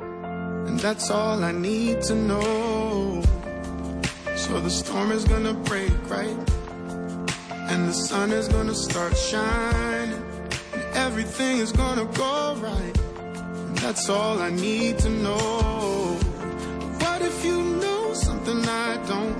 And 0.68 0.78
that's 0.78 1.10
all 1.10 1.42
I 1.42 1.52
need 1.52 2.02
to 2.06 2.14
know. 2.14 3.22
So 4.36 4.60
the 4.60 4.70
storm 4.70 5.10
is 5.10 5.24
gonna 5.24 5.54
break, 5.54 5.94
right? 6.06 6.36
And 7.68 7.88
the 7.88 7.92
sun 7.92 8.32
is 8.32 8.48
gonna 8.48 8.74
start 8.74 9.16
shining, 9.16 10.22
and 10.74 10.84
everything 10.94 11.58
is 11.58 11.72
gonna 11.72 12.06
go 12.06 12.56
right. 12.68 12.96
And 13.68 13.78
that's 13.78 14.08
all 14.08 14.38
I 14.40 14.50
need 14.50 14.98
to 15.00 15.08
know. 15.08 16.18
What 17.02 17.22
if 17.22 17.44
you 17.44 17.62
know 17.82 18.14
something 18.14 18.60
I 18.68 18.96
don't? 19.06 19.36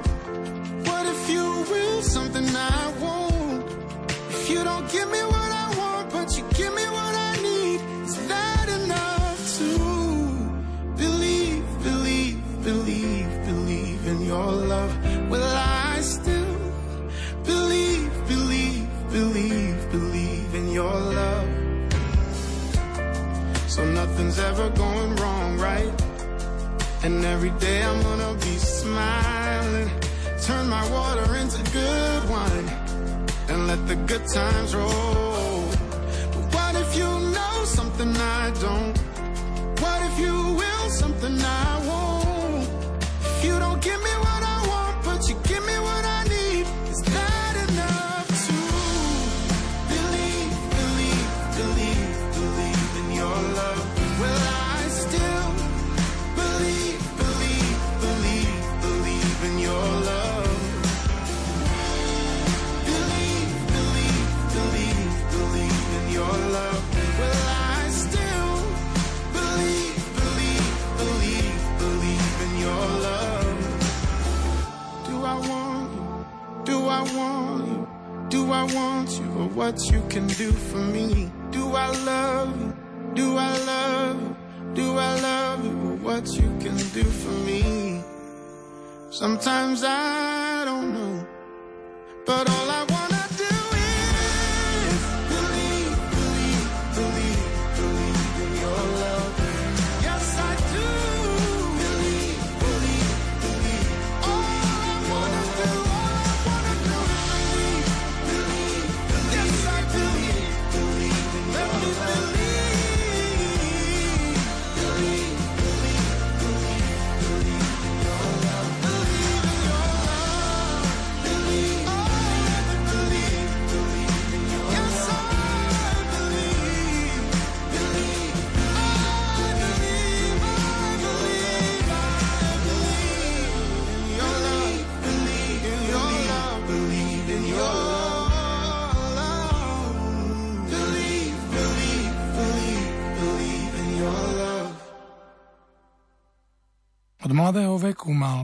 What 0.87 1.07
if 1.07 1.31
you 1.31 1.45
will? 1.71 1.89
something 2.03 2.47
I 2.57 2.93
won't. 3.01 3.65
If 4.31 4.51
you 4.51 4.65
don't 4.65 4.91
give 4.91 5.11
me 5.11 5.21
what 5.25 5.38
nothing's 24.29 24.45
ever 24.45 24.69
going 24.71 25.17
wrong, 25.17 25.59
right? 25.59 25.93
And 27.03 27.25
every 27.25 27.51
day 27.61 27.83
I'm 27.83 28.03
gonna 28.03 28.35
be 28.35 28.57
smiling. 28.59 29.91
Turn 30.43 30.69
my 30.69 30.85
water 30.91 31.37
into 31.37 31.63
good 31.73 32.29
wine 32.29 32.69
and 33.49 33.67
let 33.67 33.87
the 33.89 33.97
good 34.07 34.27
times 34.27 34.75
roll. 34.75 35.65
But 36.33 36.45
what 36.55 36.75
if 36.77 36.97
you 36.97 37.09
know 37.37 37.65
something 37.65 38.15
I 38.17 38.51
don't? 38.61 38.99
What 39.81 40.01
if 40.09 40.19
you 40.19 40.35
will 40.61 40.91
something 40.91 41.41
I 41.41 41.87
won't? 41.87 42.08
Can 80.19 80.27
do 80.37 80.51
for 80.51 80.79
me? 80.79 81.31
Do 81.53 81.77
I 81.77 81.87
love 82.05 82.61
you? 82.61 82.75
Do 83.15 83.37
I 83.37 83.57
love 83.59 84.21
you? 84.21 84.37
Do 84.75 84.99
I 84.99 85.21
love 85.21 85.65
you 85.65 85.79
what 86.03 86.27
you 86.35 86.49
can 86.59 86.77
do 86.99 87.05
for 87.05 87.37
me? 87.47 88.03
Sometimes 89.11 89.85
I 89.85 90.18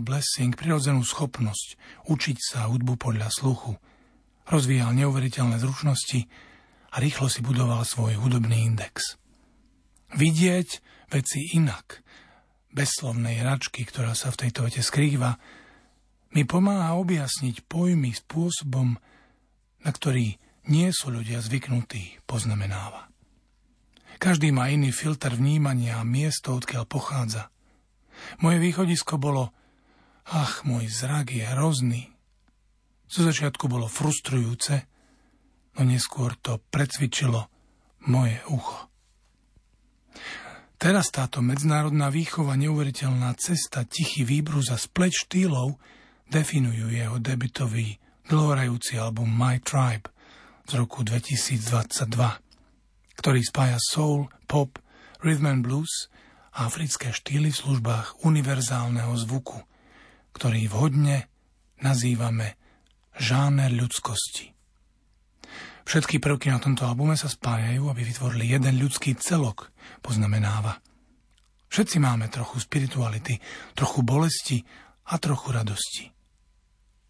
Blessing 0.04 0.52
prirodzenú 0.52 1.00
schopnosť 1.00 1.80
učiť 2.04 2.36
sa 2.36 2.68
hudbu 2.68 3.00
podľa 3.00 3.32
sluchu. 3.32 3.80
Rozvíjal 4.44 4.92
neuveriteľné 4.92 5.56
zručnosti 5.56 6.28
a 6.92 7.00
rýchlo 7.00 7.32
si 7.32 7.40
budoval 7.40 7.82
svoj 7.88 8.20
hudobný 8.20 8.68
index. 8.68 9.16
Vidieť 10.12 10.84
veci 11.08 11.56
inak, 11.56 12.04
bez 12.68 13.00
slovnej 13.00 13.40
hračky, 13.40 13.88
ktorá 13.88 14.12
sa 14.12 14.28
v 14.28 14.46
tejto 14.46 14.68
vete 14.68 14.84
skrýva, 14.84 15.40
mi 16.36 16.44
pomáha 16.44 16.94
objasniť 17.00 17.64
pojmy 17.64 18.12
spôsobom, 18.12 19.00
na 19.80 19.90
ktorý 19.90 20.36
nie 20.68 20.88
sú 20.92 21.08
ľudia 21.14 21.40
zvyknutí, 21.40 22.22
poznamenáva. 22.28 23.08
Každý 24.18 24.54
má 24.54 24.70
iný 24.70 24.94
filter 24.94 25.34
vnímania 25.34 25.98
a 25.98 26.06
miesto, 26.06 26.54
odkiaľ 26.54 26.84
pochádza. 26.86 27.50
Moje 28.38 28.62
východisko 28.62 29.18
bolo, 29.18 29.50
ach, 30.28 30.64
môj 30.64 30.88
zrak 30.88 31.32
je 31.32 31.44
hrozný. 31.44 32.02
Zo 33.08 33.24
začiatku 33.28 33.68
bolo 33.68 33.86
frustrujúce, 33.86 34.88
no 35.76 35.82
neskôr 35.84 36.34
to 36.40 36.58
precvičilo 36.72 37.46
moje 38.08 38.40
ucho. 38.48 38.88
Teraz 40.74 41.08
táto 41.08 41.40
medzinárodná 41.40 42.12
výchova, 42.12 42.60
neuveriteľná 42.60 43.32
cesta, 43.40 43.88
tichý 43.88 44.26
výbruz 44.26 44.68
a 44.68 44.76
spleč 44.76 45.24
štýlov 45.24 45.80
definujú 46.28 46.92
jeho 46.92 47.16
debitový 47.22 47.96
dlhorajúci 48.28 49.00
album 49.00 49.32
My 49.32 49.60
Tribe 49.60 50.10
z 50.68 50.80
roku 50.80 51.00
2022, 51.00 52.10
ktorý 53.20 53.40
spája 53.44 53.78
soul, 53.80 54.28
pop, 54.44 54.80
rhythm 55.24 55.48
and 55.48 55.62
blues 55.64 56.08
a 56.56 56.68
africké 56.68 57.12
štýly 57.12 57.52
v 57.52 57.60
službách 57.64 58.24
univerzálneho 58.24 59.12
zvuku, 59.24 59.64
ktorý 60.34 60.66
vhodne 60.68 61.30
nazývame 61.80 62.58
žáner 63.16 63.70
ľudskosti. 63.70 64.50
Všetky 65.84 66.16
prvky 66.18 66.48
na 66.48 66.58
tomto 66.58 66.88
albume 66.88 67.14
sa 67.14 67.28
spájajú, 67.28 67.92
aby 67.92 68.02
vytvorili 68.02 68.56
jeden 68.56 68.80
ľudský 68.80 69.14
celok, 69.20 69.68
poznamenáva. 70.00 70.80
Všetci 71.68 72.00
máme 72.00 72.32
trochu 72.32 72.58
spirituality, 72.58 73.36
trochu 73.76 74.00
bolesti 74.00 74.58
a 75.12 75.20
trochu 75.20 75.52
radosti. 75.52 76.04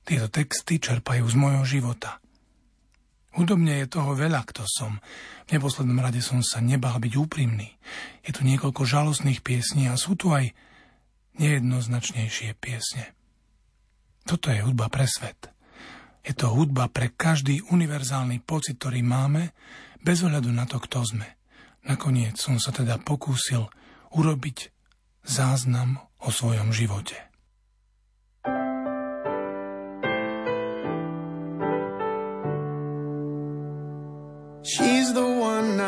Tieto 0.04 0.28
texty 0.28 0.82
čerpajú 0.82 1.24
z 1.24 1.36
mojho 1.38 1.64
života. 1.64 2.18
Hudobne 3.34 3.82
je 3.82 3.90
toho 3.90 4.14
veľa, 4.14 4.46
kto 4.46 4.62
som. 4.66 5.02
V 5.50 5.58
neposlednom 5.58 5.98
rade 5.98 6.22
som 6.22 6.38
sa 6.42 6.62
nebal 6.62 6.98
byť 7.02 7.14
úprimný. 7.18 7.66
Je 8.22 8.30
tu 8.30 8.46
niekoľko 8.46 8.86
žalostných 8.86 9.42
piesní 9.42 9.90
a 9.90 9.98
sú 9.98 10.14
tu 10.14 10.30
aj 10.30 10.54
nejednoznačnejšie 11.38 12.54
piesne. 12.58 13.14
Toto 14.24 14.48
je 14.48 14.64
hudba 14.64 14.88
pre 14.88 15.04
svet. 15.04 15.52
Je 16.24 16.32
to 16.32 16.48
hudba 16.48 16.88
pre 16.88 17.12
každý 17.12 17.60
univerzálny 17.68 18.40
pocit, 18.40 18.80
ktorý 18.80 19.04
máme, 19.04 19.52
bez 20.00 20.24
ohľadu 20.24 20.48
na 20.48 20.64
to, 20.64 20.80
kto 20.80 21.04
sme. 21.04 21.28
Nakoniec 21.84 22.40
som 22.40 22.56
sa 22.56 22.72
teda 22.72 22.96
pokúsil 22.96 23.68
urobiť 24.16 24.72
záznam 25.24 26.00
o 26.24 26.32
svojom 26.32 26.72
živote. 26.72 27.16
She's 34.64 35.12
the 35.12 35.33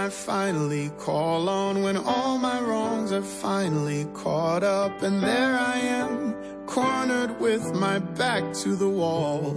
I 0.06 0.08
finally 0.08 0.90
call 0.98 1.48
on 1.48 1.82
when 1.82 1.96
all 1.96 2.38
my 2.38 2.60
wrongs 2.60 3.10
are 3.10 3.22
finally 3.22 4.06
caught 4.14 4.62
up. 4.62 5.02
And 5.02 5.20
there 5.20 5.58
I 5.58 5.78
am, 5.78 6.32
cornered 6.66 7.40
with 7.40 7.74
my 7.74 7.98
back 7.98 8.44
to 8.62 8.76
the 8.76 8.88
wall. 8.88 9.50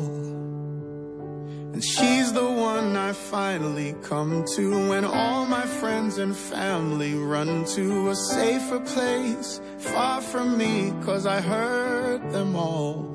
And 1.71 1.83
she's 1.83 2.33
the 2.33 2.49
one 2.49 2.95
I 2.95 3.13
finally 3.13 3.93
come 4.01 4.43
to 4.55 4.89
when 4.89 5.05
all 5.05 5.45
my 5.45 5.67
friends 5.67 6.17
and 6.17 6.35
family 6.35 7.13
run 7.13 7.63
to 7.75 8.09
a 8.09 8.15
safer 8.15 8.79
place 8.79 9.61
far 9.77 10.19
from 10.19 10.57
me, 10.57 10.91
cause 11.03 11.27
I 11.27 11.41
hurt 11.41 12.31
them 12.31 12.55
all. 12.55 13.05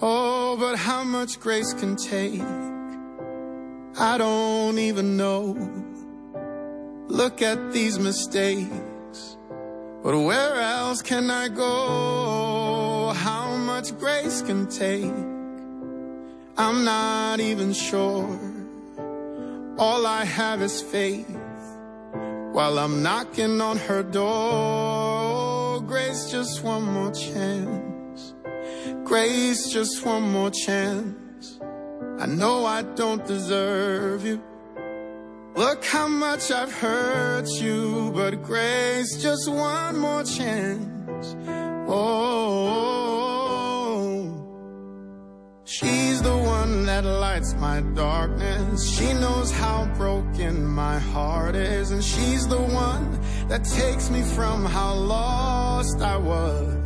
Oh, 0.00 0.56
but 0.58 0.78
how 0.78 1.04
much 1.04 1.38
grace 1.38 1.74
can 1.74 1.96
take? 1.96 2.40
I 3.98 4.16
don't 4.16 4.78
even 4.78 5.16
know. 5.18 5.54
Look 7.08 7.42
at 7.42 7.72
these 7.72 7.98
mistakes. 7.98 9.36
But 10.02 10.18
where 10.18 10.60
else 10.60 11.02
can 11.02 11.30
I 11.30 11.48
go? 11.48 13.12
How 13.14 13.54
much 13.56 13.96
grace 13.98 14.40
can 14.40 14.66
take? 14.66 15.12
I'm 16.56 16.84
not 16.84 17.38
even 17.40 17.72
sure. 17.74 18.38
All 19.78 20.06
I 20.06 20.24
have 20.24 20.62
is 20.62 20.80
faith 20.80 21.36
while 22.52 22.78
I'm 22.78 23.02
knocking 23.02 23.60
on 23.60 23.76
her 23.76 24.02
door. 24.02 25.80
Grace, 25.82 26.30
just 26.30 26.62
one 26.62 26.82
more 26.82 27.12
chance. 27.12 28.34
Grace, 29.04 29.68
just 29.70 30.04
one 30.04 30.32
more 30.32 30.50
chance. 30.50 31.21
I 32.22 32.26
know 32.26 32.64
I 32.64 32.82
don't 32.82 33.26
deserve 33.26 34.24
you. 34.24 34.40
Look 35.56 35.84
how 35.84 36.06
much 36.06 36.52
I've 36.52 36.72
hurt 36.72 37.48
you, 37.60 38.12
but 38.14 38.44
grace, 38.44 39.20
just 39.20 39.50
one 39.50 39.98
more 39.98 40.22
chance. 40.22 41.34
Oh, 41.88 42.12
she's 45.64 46.22
the 46.22 46.36
one 46.36 46.86
that 46.86 47.04
lights 47.04 47.54
my 47.54 47.80
darkness. 47.80 48.88
She 48.96 49.12
knows 49.14 49.50
how 49.50 49.86
broken 49.96 50.64
my 50.64 51.00
heart 51.00 51.56
is, 51.56 51.90
and 51.90 52.04
she's 52.04 52.46
the 52.46 52.62
one 52.62 53.18
that 53.48 53.64
takes 53.64 54.10
me 54.10 54.22
from 54.22 54.64
how 54.64 54.94
lost 54.94 56.00
I 56.00 56.18
was. 56.18 56.81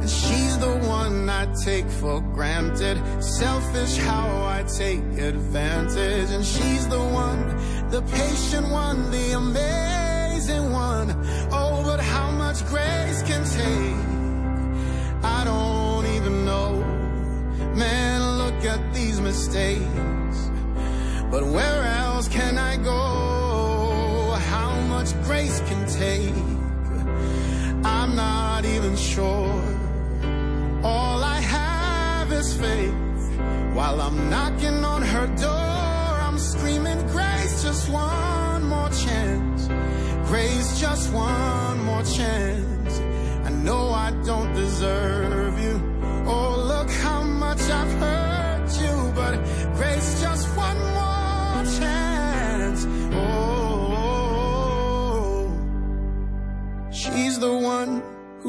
And 0.00 0.08
she's 0.08 0.56
the 0.58 0.76
one 0.88 1.28
I 1.28 1.44
take 1.62 1.86
for 1.86 2.20
granted. 2.20 2.96
Selfish 3.22 3.98
how 3.98 4.28
I 4.46 4.64
take 4.78 5.00
advantage. 5.18 6.30
And 6.30 6.44
she's 6.44 6.88
the 6.88 6.98
one, 6.98 7.40
the 7.90 8.02
patient 8.02 8.68
one, 8.70 9.10
the 9.10 9.32
amazing 9.32 10.72
one. 10.72 11.10
Oh, 11.52 11.82
but 11.84 12.00
how 12.00 12.30
much 12.30 12.64
grace 12.66 13.22
can 13.22 13.44
take? 13.44 14.10
I 15.22 15.44
don't 15.44 16.06
even 16.16 16.46
know. 16.46 16.72
Man, 17.74 18.38
look 18.38 18.64
at 18.64 18.94
these 18.94 19.20
mistakes. 19.20 20.50
But 21.30 21.44
where 21.44 21.82
else 21.84 22.26
can 22.26 22.56
I 22.56 22.76
go? 22.76 24.36
How 24.48 24.80
much 24.88 25.12
grace 25.24 25.60
can 25.68 25.86
take? 25.86 26.34
I'm 27.84 28.16
not 28.16 28.64
even 28.64 28.96
sure. 28.96 29.69
All 30.82 31.22
I 31.22 31.40
have 31.40 32.32
is 32.32 32.54
faith. 32.54 32.94
While 33.74 34.00
I'm 34.00 34.30
knocking 34.30 34.82
on 34.82 35.02
her 35.02 35.26
door, 35.36 36.10
I'm 36.26 36.38
screaming, 36.38 37.06
Grace, 37.08 37.62
just 37.62 37.90
one 37.90 38.64
more 38.64 38.88
chance. 38.88 39.68
Grace, 40.28 40.80
just 40.80 41.12
one 41.12 41.84
more 41.84 42.02
chance. 42.02 43.00
I 43.44 43.50
know 43.50 43.90
I 43.90 44.10
don't 44.24 44.54
deserve 44.54 45.58
you. 45.60 45.76
Oh, 46.26 46.56
look 46.66 46.90
how 46.90 47.24
much 47.24 47.60
I've 47.60 47.92
hurt 47.98 48.70
you, 48.80 49.12
but 49.14 49.34
grace, 49.74 50.20
just 50.22 50.46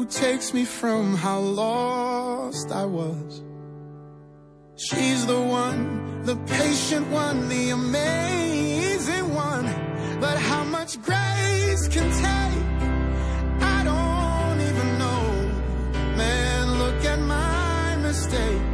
who 0.02 0.08
takes 0.08 0.52
me 0.52 0.64
from 0.64 1.14
how 1.14 1.38
lost 1.38 2.72
I 2.72 2.84
was. 2.84 3.40
She's 4.74 5.24
the 5.26 5.40
one, 5.40 6.22
the 6.24 6.34
patient 6.58 7.06
one, 7.08 7.48
the 7.48 7.70
amazing 7.70 9.32
one. 9.32 9.66
But 10.18 10.38
how 10.38 10.64
much 10.64 11.00
grace 11.02 11.86
can 11.86 12.08
take? 12.26 12.64
I 13.76 13.78
don't 13.90 14.60
even 14.68 14.98
know. 14.98 15.22
Man, 16.16 16.78
look 16.82 17.04
at 17.04 17.20
my 17.20 17.96
mistakes. 18.02 18.71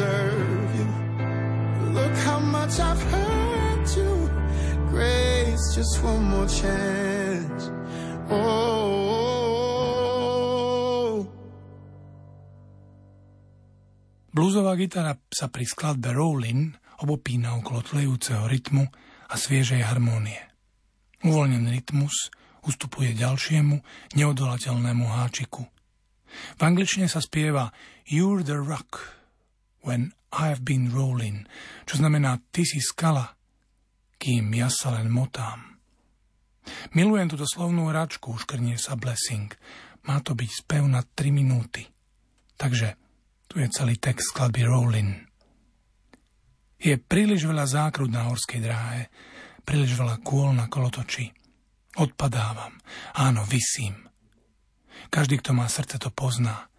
Deserve 0.00 0.72
you. 0.80 0.88
Look 1.92 2.16
how 2.24 2.40
much 2.40 2.80
I've 2.80 3.02
hurt 3.12 3.96
you. 3.96 4.30
Grace, 4.88 5.74
just 5.76 6.02
one 6.02 6.24
more 6.24 6.48
chance. 6.48 7.68
Oh. 8.32 8.88
Bluesová 14.32 14.72
gitara 14.80 15.20
sa 15.28 15.52
pri 15.52 15.68
skladbe 15.68 16.16
Rollin 16.16 16.72
obopína 17.04 17.60
okolo 17.60 17.84
tlejúceho 17.84 18.48
rytmu 18.48 18.88
a 19.28 19.36
sviežej 19.36 19.84
harmónie. 19.84 20.40
Uvoľnený 21.20 21.76
rytmus 21.76 22.32
ustupuje 22.64 23.12
ďalšiemu, 23.12 23.76
neodolateľnému 24.16 25.04
háčiku. 25.12 25.68
V 26.30 26.60
angličtine 26.62 27.10
sa 27.10 27.20
spieva 27.20 27.74
You're 28.06 28.46
the 28.46 28.56
rock 28.56 29.19
when 29.82 30.12
I've 30.30 30.62
been 30.62 30.94
rolling, 30.94 31.48
čo 31.86 31.98
znamená 31.98 32.38
ty 32.54 32.62
si 32.62 32.78
skala, 32.78 33.34
kým 34.20 34.52
ja 34.54 34.68
sa 34.70 34.94
len 34.94 35.10
motám. 35.10 35.80
Milujem 36.94 37.32
túto 37.32 37.48
slovnú 37.48 37.88
hračku, 37.88 38.36
škrnie 38.36 38.76
sa 38.76 38.94
Blessing. 38.94 39.50
Má 40.06 40.20
to 40.22 40.36
byť 40.36 40.50
spev 40.50 40.84
na 40.86 41.02
3 41.02 41.32
minúty. 41.34 41.88
Takže 42.54 42.94
tu 43.48 43.58
je 43.58 43.66
celý 43.72 43.96
text 43.96 44.30
skladby 44.30 44.62
Rollin. 44.68 45.26
Je 46.80 46.96
príliš 46.96 47.44
veľa 47.44 47.66
zákrut 47.68 48.08
na 48.08 48.28
horskej 48.28 48.60
dráhe, 48.60 49.12
príliš 49.64 49.96
veľa 49.96 50.20
kôl 50.24 50.52
na 50.56 50.68
kolotoči. 50.68 51.28
Odpadávam. 51.98 52.78
Áno, 53.18 53.44
vysím. 53.44 54.08
Každý, 55.10 55.42
kto 55.42 55.52
má 55.52 55.66
srdce, 55.66 55.98
to 55.98 56.08
pozná. 56.14 56.70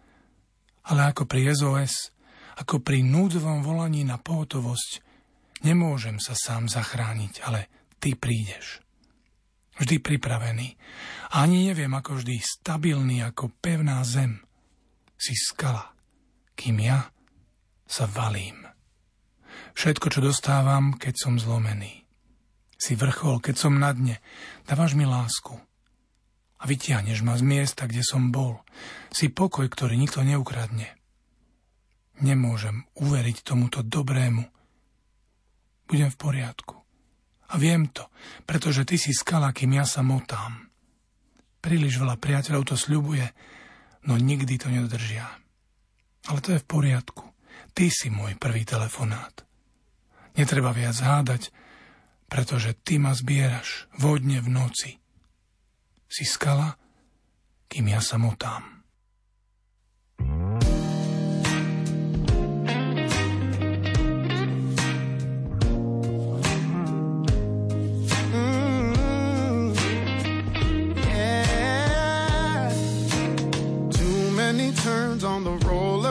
Ale 0.82 1.12
ako 1.12 1.28
pri 1.28 1.54
SOS, 1.54 2.10
ako 2.58 2.84
pri 2.84 3.00
núdzovom 3.00 3.64
volaní 3.64 4.04
na 4.04 4.20
pohotovosť, 4.20 5.00
nemôžem 5.64 6.20
sa 6.20 6.36
sám 6.36 6.68
zachrániť, 6.68 7.44
ale 7.46 7.70
ty 7.96 8.18
prídeš. 8.18 8.82
Vždy 9.80 10.04
pripravený. 10.04 10.76
Ani 11.32 11.72
neviem, 11.72 11.92
ako 11.96 12.20
vždy 12.20 12.36
stabilný 12.44 13.24
ako 13.24 13.48
pevná 13.64 14.04
zem. 14.04 14.44
Si 15.16 15.32
skala, 15.32 15.96
kým 16.52 16.82
ja 16.82 17.08
sa 17.88 18.04
valím. 18.04 18.68
Všetko, 19.72 20.12
čo 20.12 20.20
dostávam, 20.20 21.00
keď 21.00 21.14
som 21.16 21.40
zlomený. 21.40 22.04
Si 22.76 22.92
vrchol, 22.98 23.40
keď 23.40 23.54
som 23.56 23.80
na 23.80 23.94
dne. 23.94 24.20
Dávaš 24.68 24.92
mi 24.92 25.08
lásku. 25.08 25.56
A 26.60 26.68
vytiahneš 26.68 27.24
ma 27.24 27.34
z 27.38 27.42
miesta, 27.42 27.88
kde 27.88 28.04
som 28.04 28.28
bol. 28.28 28.60
Si 29.10 29.32
pokoj, 29.32 29.66
ktorý 29.66 29.96
nikto 29.96 30.20
neukradne. 30.20 31.01
Nemôžem 32.20 32.84
uveriť 33.00 33.40
tomuto 33.40 33.80
dobrému. 33.80 34.44
Budem 35.88 36.10
v 36.12 36.20
poriadku. 36.20 36.76
A 37.52 37.60
viem 37.60 37.88
to, 37.88 38.08
pretože 38.48 38.84
ty 38.88 38.96
si 39.00 39.12
skala, 39.12 39.52
kým 39.52 39.76
ja 39.76 39.84
sa 39.84 40.04
motám. 40.04 40.72
Príliš 41.60 42.00
veľa 42.00 42.16
priateľov 42.16 42.72
to 42.72 42.76
sľubuje, 42.76 43.28
no 44.08 44.16
nikdy 44.16 44.56
to 44.56 44.72
nedodržia. 44.72 45.28
Ale 46.28 46.38
to 46.40 46.56
je 46.56 46.62
v 46.62 46.68
poriadku. 46.68 47.24
Ty 47.72 47.86
si 47.88 48.08
môj 48.08 48.36
prvý 48.36 48.64
telefonát. 48.64 49.44
Netreba 50.36 50.72
viac 50.72 50.96
hádať, 50.96 51.52
pretože 52.28 52.72
ty 52.80 52.96
ma 52.96 53.12
zbieraš 53.12 53.88
vodne 54.00 54.40
v 54.40 54.48
noci. 54.48 54.90
Si 56.08 56.24
skala, 56.24 56.76
kým 57.68 57.92
ja 57.92 58.00
sa 58.00 58.16
motám. 58.16 58.81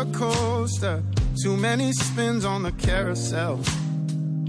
Roller 0.01 0.17
coaster, 0.17 1.03
too 1.41 1.55
many 1.57 1.91
spins 1.93 2.45
on 2.45 2.63
the 2.63 2.71
carousel. 2.73 3.59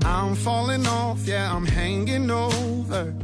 I'm 0.05 0.35
falling 0.35 0.87
off, 0.87 1.27
yeah, 1.27 1.55
I'm 1.55 1.67
hanging 1.67 2.31
over. 2.31 3.15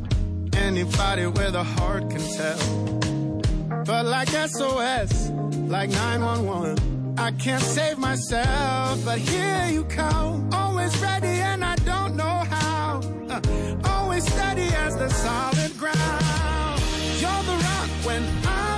Anybody 0.55 1.27
with 1.27 1.55
a 1.55 1.65
heart 1.65 2.11
can 2.11 2.21
tell. 2.21 3.83
But 3.85 4.07
like 4.07 4.29
SOS, 4.29 5.31
like 5.69 5.91
911. 5.91 7.15
I 7.19 7.33
can't 7.33 7.63
save 7.63 7.99
myself, 7.99 9.05
but 9.05 9.19
here 9.19 9.69
you 9.71 9.85
come. 9.85 10.49
Always 10.53 10.97
ready, 10.99 11.27
and 11.51 11.65
I 11.65 11.75
don't 11.77 12.15
know 12.17 12.25
how. 12.25 13.01
Uh, 13.29 13.41
always 13.85 14.25
steady 14.25 14.69
as 14.75 14.97
the 14.97 15.09
solid 15.09 15.77
ground. 15.77 16.81
You're 17.21 17.43
the 17.51 17.57
rock 17.65 17.91
when 18.07 18.23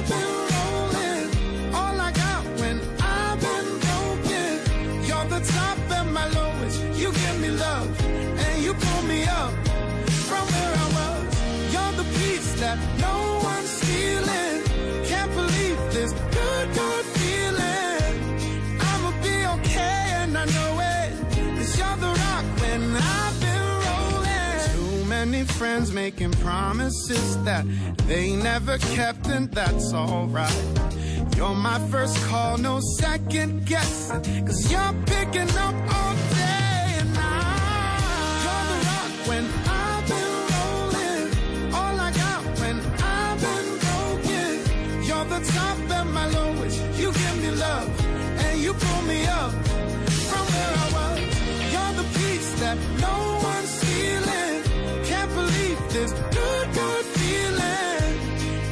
been 0.09 0.40
friends 25.61 25.93
making 25.93 26.31
promises 26.41 27.37
that 27.45 27.67
they 28.09 28.35
never 28.35 28.79
kept, 28.97 29.27
and 29.27 29.47
that's 29.53 29.93
alright. 29.93 30.65
You're 31.37 31.55
my 31.55 31.79
first 31.91 32.17
call, 32.29 32.57
no 32.57 32.81
second 32.81 33.67
guessing. 33.67 34.23
Cause 34.47 34.73
you're 34.73 34.95
picking 35.05 35.51
up 35.67 35.75
all 35.97 36.15
day 36.41 36.85
and 37.01 37.13
night. 37.13 38.01
You're 38.45 38.67
the 38.71 38.79
rock 38.89 39.13
when 39.31 39.45
I've 39.85 40.05
been 40.13 40.33
rolling. 40.55 41.29
All 41.79 41.97
I 42.09 42.11
got 42.23 42.43
when 42.61 42.77
I've 43.19 43.39
been 43.47 43.69
broken. 43.85 44.53
You're 45.09 45.29
the 45.35 45.41
top 45.57 45.79
and 45.99 46.11
my 46.15 46.27
lowest. 46.39 46.79
You 46.99 47.13
give 47.13 47.37
me 47.43 47.51
love 47.67 47.89
and 48.47 48.61
you 48.63 48.73
pull 48.73 49.03
me 49.03 49.27
up 49.27 49.53
from 50.31 50.45
where 50.55 50.73
I 50.85 50.87
was. 50.97 51.21
You're 51.73 51.95
the 52.01 52.07
peace 52.19 52.51
that 52.61 52.79
no 53.05 53.40
this 55.91 56.13
good, 56.13 56.67
good 56.73 57.05
feeling. 57.19 58.11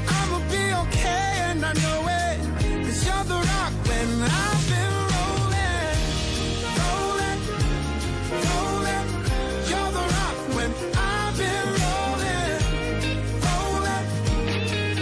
I'ma 0.07 0.39
be 0.55 0.65
okay 0.87 1.31
and 1.51 1.61
I 1.65 1.73
know 1.83 2.01
it. 2.07 2.39
Cause 2.87 3.01
you're 3.07 3.27
the 3.27 3.41
rock 3.43 3.73
when 3.91 4.09
I've 4.23 4.63
been 4.71 4.95
rolling. 5.15 5.99
Rolling, 6.79 7.41
rolling. 8.47 9.07
You're 9.71 9.93
the 9.99 10.05
rock 10.15 10.39
when 10.55 10.71
I've 10.95 11.35
been 11.43 11.69
rolling. 11.83 12.59
Rolling, 13.47 14.07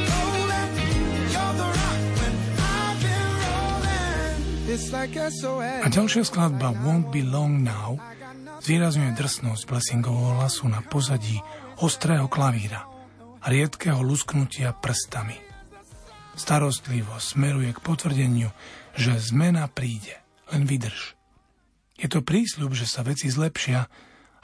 rolling. 0.08 0.70
You're 1.34 1.54
the 1.60 1.68
rock 1.80 2.00
when 2.16 2.34
I've 2.80 2.98
been 3.04 3.28
rolling. 3.44 4.36
It's 4.72 4.88
like 4.88 5.12
SOS. 5.12 5.84
A 5.84 5.88
ďalšia 5.92 6.24
skladba 6.24 6.72
Won't 6.80 7.12
Be 7.12 7.20
Long 7.20 7.60
Now 7.60 8.00
zvýrazňuje 8.66 9.14
drsnosť 9.14 9.62
blessingového 9.68 10.42
hlasu 10.42 10.66
na 10.66 10.82
pozadí 10.82 11.38
ostrého 11.80 12.28
klavíra 12.28 12.96
riedkého 13.46 14.02
lusknutia 14.02 14.74
prstami. 14.74 15.38
Starostlivo 16.36 17.16
smeruje 17.16 17.72
k 17.72 17.80
potvrdeniu, 17.80 18.50
že 18.98 19.16
zmena 19.16 19.70
príde, 19.70 20.18
len 20.52 20.68
vydrž. 20.68 21.16
Je 21.96 22.10
to 22.12 22.20
prísľub, 22.20 22.76
že 22.76 22.84
sa 22.84 23.00
veci 23.00 23.32
zlepšia, 23.32 23.88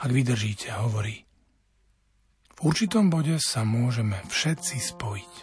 ak 0.01 0.09
vydržíte, 0.09 0.73
hovorí. 0.73 1.21
V 2.57 2.59
určitom 2.65 3.13
bode 3.13 3.37
sa 3.37 3.61
môžeme 3.61 4.17
všetci 4.31 4.77
spojiť. 4.81 5.35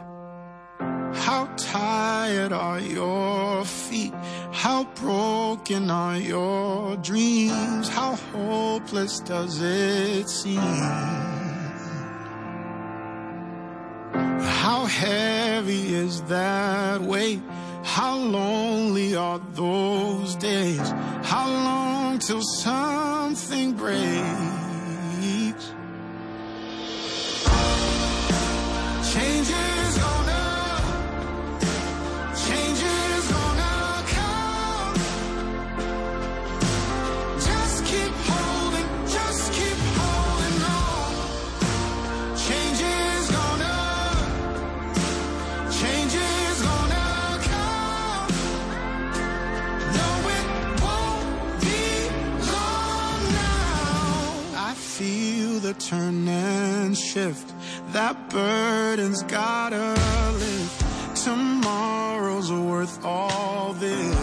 How 1.10 1.46
tired 1.58 2.54
are 2.54 2.80
your 2.80 3.66
feet? 3.66 4.14
How 4.54 4.86
broken 4.98 5.90
are 5.90 6.18
your 6.18 6.96
dreams? 7.02 7.90
How 7.90 8.14
hopeless 8.32 9.20
does 9.20 9.58
it 9.62 10.26
seem? 10.30 11.39
How 14.70 14.84
heavy 14.84 15.94
is 15.94 16.22
that 16.34 17.00
weight? 17.00 17.40
How 17.82 18.16
lonely 18.16 19.16
are 19.16 19.40
those 19.54 20.36
days? 20.36 20.92
How 21.24 21.48
long 21.48 22.20
till 22.20 22.40
something 22.40 23.72
breaks? 23.72 24.59
Turn 55.74 56.28
and 56.28 56.96
shift. 56.96 57.52
That 57.92 58.30
burden's 58.30 59.22
gotta 59.24 59.94
lift. 60.38 61.24
Tomorrow's 61.24 62.50
worth 62.50 63.04
all 63.04 63.72
this. 63.74 64.16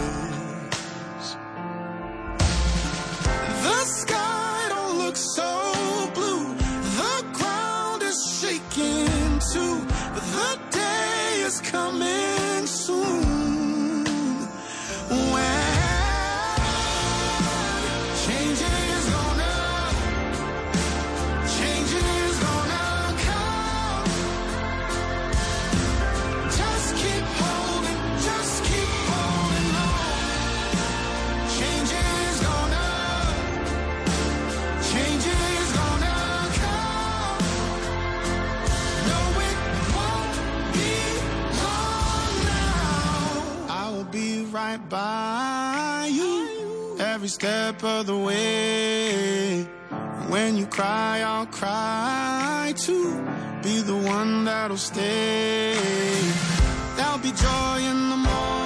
The 3.62 3.84
sky 3.84 4.66
don't 4.68 4.98
look 4.98 5.16
so 5.16 5.77
right 44.68 44.88
by 44.90 46.10
you 46.12 46.96
every 47.00 47.28
step 47.28 47.82
of 47.82 48.06
the 48.06 48.16
way. 48.16 49.62
When 50.28 50.56
you 50.58 50.66
cry, 50.66 51.22
I'll 51.24 51.46
cry 51.46 52.74
too. 52.76 53.08
Be 53.62 53.80
the 53.80 53.96
one 53.96 54.44
that'll 54.44 54.76
stay. 54.76 55.74
There'll 56.96 57.24
be 57.28 57.32
joy 57.32 57.78
in 57.90 57.98
the 58.12 58.20
morning 58.28 58.57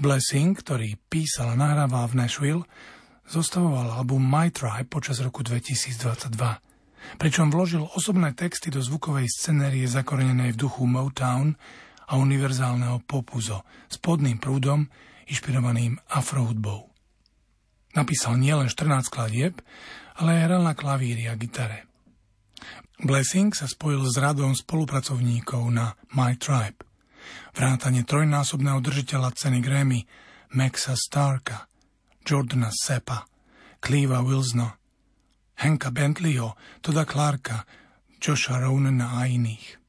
Blessing, 0.00 0.56
ktorý 0.56 0.96
písal 1.12 1.52
a 1.52 1.60
nahrával 1.60 2.08
v 2.08 2.24
Nashville, 2.24 2.64
zostavoval 3.28 4.00
album 4.00 4.24
My 4.24 4.48
Tribe 4.48 4.88
počas 4.88 5.20
roku 5.20 5.44
2022, 5.44 7.20
pričom 7.20 7.52
vložil 7.52 7.84
osobné 7.84 8.32
texty 8.32 8.72
do 8.72 8.80
zvukovej 8.80 9.28
scenérie 9.28 9.84
zakorenenej 9.84 10.56
v 10.56 10.60
duchu 10.64 10.88
Motown 10.88 11.52
a 12.08 12.16
univerzálneho 12.16 13.04
popuzo 13.04 13.60
s 13.92 14.00
podným 14.00 14.40
prúdom, 14.40 14.88
inšpirovaným 15.28 16.00
afrohudbou. 16.08 16.88
Napísal 17.92 18.40
nielen 18.40 18.72
14 18.72 19.04
kladieb, 19.12 19.60
ale 20.16 20.40
aj 20.40 20.44
hral 20.48 20.62
na 20.64 20.72
klavíri 20.72 21.28
a 21.28 21.36
gitare. 21.36 21.84
Blessing 23.04 23.52
sa 23.52 23.68
spojil 23.68 24.00
s 24.08 24.16
radom 24.16 24.56
spolupracovníkov 24.56 25.60
na 25.68 25.92
My 26.16 26.40
Tribe 26.40 26.89
vrátane 27.54 28.06
trojnásobného 28.06 28.78
držiteľa 28.82 29.30
ceny 29.34 29.58
Grammy 29.62 30.04
Maxa 30.54 30.98
Starka, 30.98 31.70
Jordana 32.26 32.70
Seppa, 32.74 33.26
Cleva 33.78 34.20
Wilsona, 34.20 34.76
Henka 35.60 35.90
Bentleyho, 35.90 36.56
Toda 36.82 37.06
Clarka, 37.06 37.64
Josha 38.20 38.60
Ronana 38.60 39.20
a 39.20 39.28
iných. 39.28 39.80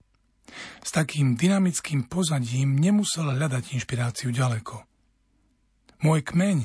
S 0.84 0.90
takým 0.92 1.40
dynamickým 1.40 2.12
pozadím 2.12 2.76
nemusel 2.76 3.32
hľadať 3.32 3.76
inšpiráciu 3.76 4.36
ďaleko. 4.36 4.84
Môj 6.04 6.26
kmeň 6.28 6.58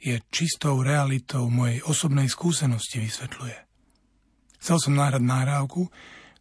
je 0.00 0.16
čistou 0.30 0.82
realitou 0.82 1.46
mojej 1.50 1.82
osobnej 1.86 2.30
skúsenosti, 2.30 3.02
vysvetľuje. 3.02 3.58
Chcel 4.62 4.76
som 4.82 4.94
náhrať 4.98 5.22
náhrávku, 5.22 5.86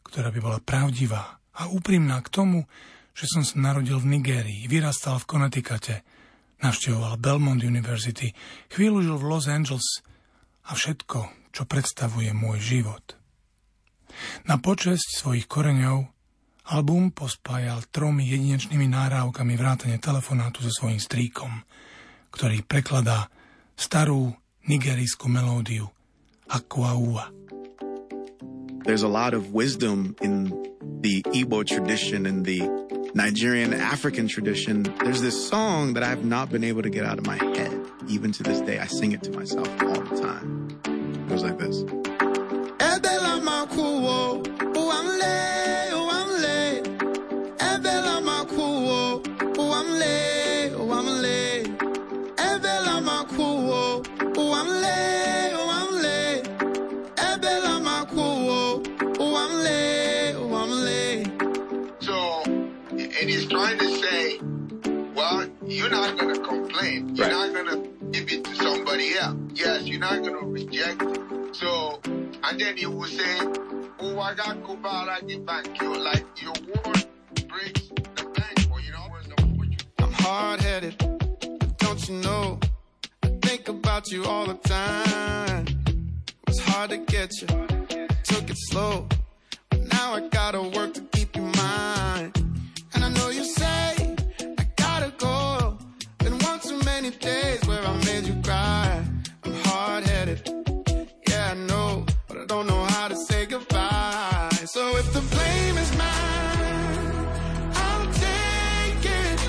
ktorá 0.06 0.30
by 0.34 0.40
bola 0.42 0.60
pravdivá 0.62 1.38
a 1.54 1.70
úprimná 1.70 2.22
k 2.26 2.32
tomu, 2.32 2.60
že 3.16 3.26
som 3.32 3.48
sa 3.48 3.56
narodil 3.56 3.96
v 3.96 4.20
Nigérii, 4.20 4.68
vyrastal 4.68 5.16
v 5.24 5.28
Connecticute, 5.32 6.04
navštevoval 6.60 7.16
Belmont 7.16 7.64
University, 7.64 8.36
chvíľu 8.68 9.00
žil 9.00 9.16
v 9.16 9.28
Los 9.32 9.48
Angeles 9.48 10.04
a 10.68 10.76
všetko, 10.76 11.50
čo 11.56 11.64
predstavuje 11.64 12.36
môj 12.36 12.60
život. 12.60 13.16
Na 14.44 14.60
počesť 14.60 15.16
svojich 15.16 15.48
koreňov 15.48 16.12
album 16.76 17.16
pospájal 17.16 17.88
tromi 17.88 18.28
jedinečnými 18.28 18.92
náhrávkami 18.92 19.54
vrátane 19.56 19.98
telefonátu 20.02 20.68
so 20.68 20.72
svojím 20.72 21.00
stríkom, 21.00 21.64
ktorý 22.36 22.68
prekladá 22.68 23.32
starú 23.80 24.36
nigerijskú 24.68 25.32
melódiu 25.32 25.88
Aquaua. 26.52 27.32
There's 28.86 29.02
a 29.02 29.10
lot 29.10 29.34
of 29.34 29.50
wisdom 29.50 30.14
in 30.22 30.54
the 31.02 31.26
Igbo 31.34 31.66
tradition 31.66 32.30
and 32.30 32.46
the 32.46 32.62
Nigerian 33.16 33.74
African 33.74 34.28
tradition, 34.28 34.84
there's 35.00 35.22
this 35.22 35.48
song 35.48 35.94
that 35.94 36.04
I've 36.04 36.26
not 36.26 36.50
been 36.50 36.66
able 36.66 36.82
to 36.82 36.90
get 36.90 37.06
out 37.06 37.18
of 37.18 37.26
my 37.26 37.38
head. 37.38 37.82
Even 38.10 38.34
to 38.34 38.44
this 38.44 38.60
day, 38.60 38.78
I 38.78 38.88
sing 38.88 39.14
it 39.14 39.24
to 39.24 39.32
myself 39.32 39.68
all 39.84 40.02
the 40.02 40.22
time. 40.22 40.78
It 40.84 41.30
goes 41.30 41.42
like 41.42 41.58
this. 41.58 41.86
You're 65.86 65.94
not 65.94 66.18
going 66.18 66.34
to 66.34 66.42
complain. 66.42 67.16
You're 67.16 67.30
not 67.30 67.54
going 67.54 67.68
to 67.68 68.08
give 68.12 68.32
it 68.32 68.44
to 68.44 68.56
somebody 68.56 69.16
else. 69.18 69.38
Yes, 69.54 69.84
you're 69.84 70.00
not 70.00 70.24
going 70.24 70.34
to 70.34 70.48
reject 70.48 71.00
it. 71.00 71.56
So, 71.56 72.00
and 72.44 72.60
then 72.60 72.76
you 72.78 72.90
will 72.90 73.08
say, 73.08 73.38
oh, 74.00 74.20
I 74.20 74.34
got 74.34 74.64
Kubara 74.64 75.26
the 75.28 75.38
bank. 75.38 75.80
You're 75.80 75.96
like 75.96 76.26
your 76.42 76.54
word 76.54 77.06
breaks 77.48 77.88
the 78.16 78.32
bank 78.34 78.60
for 78.68 78.80
you 78.82 78.92
know. 78.94 79.06
I'm 80.00 80.12
hard 80.12 80.60
headed, 80.62 80.98
don't 81.78 82.10
you 82.10 82.16
know? 82.16 82.60
I 83.22 83.28
think 83.44 83.70
about 83.70 84.10
you 84.10 84.26
all 84.26 84.48
the 84.48 84.56
time. 84.56 85.68
It 85.68 86.48
was 86.48 86.60
hard 86.62 86.90
to 86.90 86.98
get 86.98 87.32
you, 87.42 87.48
took 88.24 88.50
it 88.50 88.58
slow. 88.70 89.08
But 89.70 89.82
now 89.94 90.16
I 90.16 90.28
gotta 90.30 90.64
work 90.64 90.96
to 90.96 91.02
keep 91.12 91.36
you 91.36 91.44
mine. 91.44 92.34
And 92.96 93.06
I 93.06 93.10
know 93.10 93.30
you 93.30 93.44
say 93.44 93.95
many 97.06 97.18
days 97.18 97.62
where 97.68 97.86
I 97.86 97.94
made 98.06 98.26
you 98.26 98.34
cry. 98.42 99.04
I'm 99.44 99.54
hard 99.66 100.06
headed. 100.06 100.42
Yeah, 101.28 101.52
I 101.52 101.54
know, 101.54 102.06
but 102.28 102.38
I 102.38 102.46
don't 102.46 102.66
know 102.68 102.84
how 102.84 103.08
to 103.08 103.16
say 103.16 103.46
goodbye. 103.46 104.50
So 104.66 104.98
if 104.98 105.14
the 105.14 105.22
blame 105.22 105.78
is 105.78 105.92
mine, 105.98 107.28
I'll 107.84 108.08
take 108.26 109.06
it. 109.22 109.40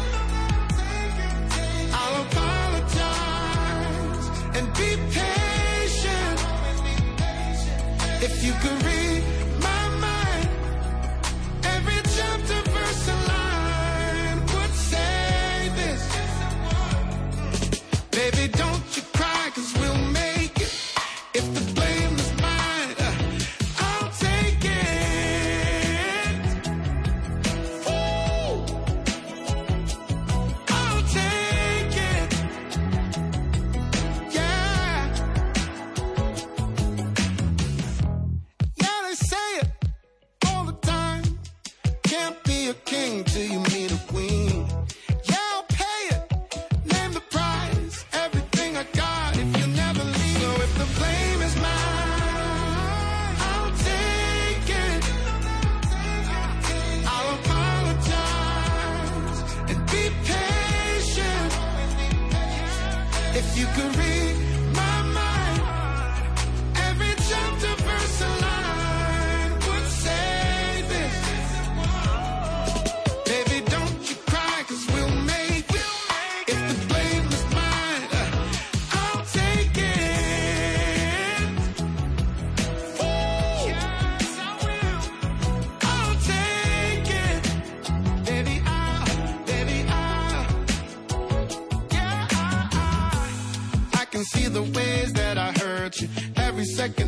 I'll 2.01 2.23
apologize 2.27 4.27
and 4.57 4.67
be 4.81 4.91
patient. 5.19 6.39
If 8.23 8.45
you 8.45 8.53
could 8.63 8.86
read 96.79 97.07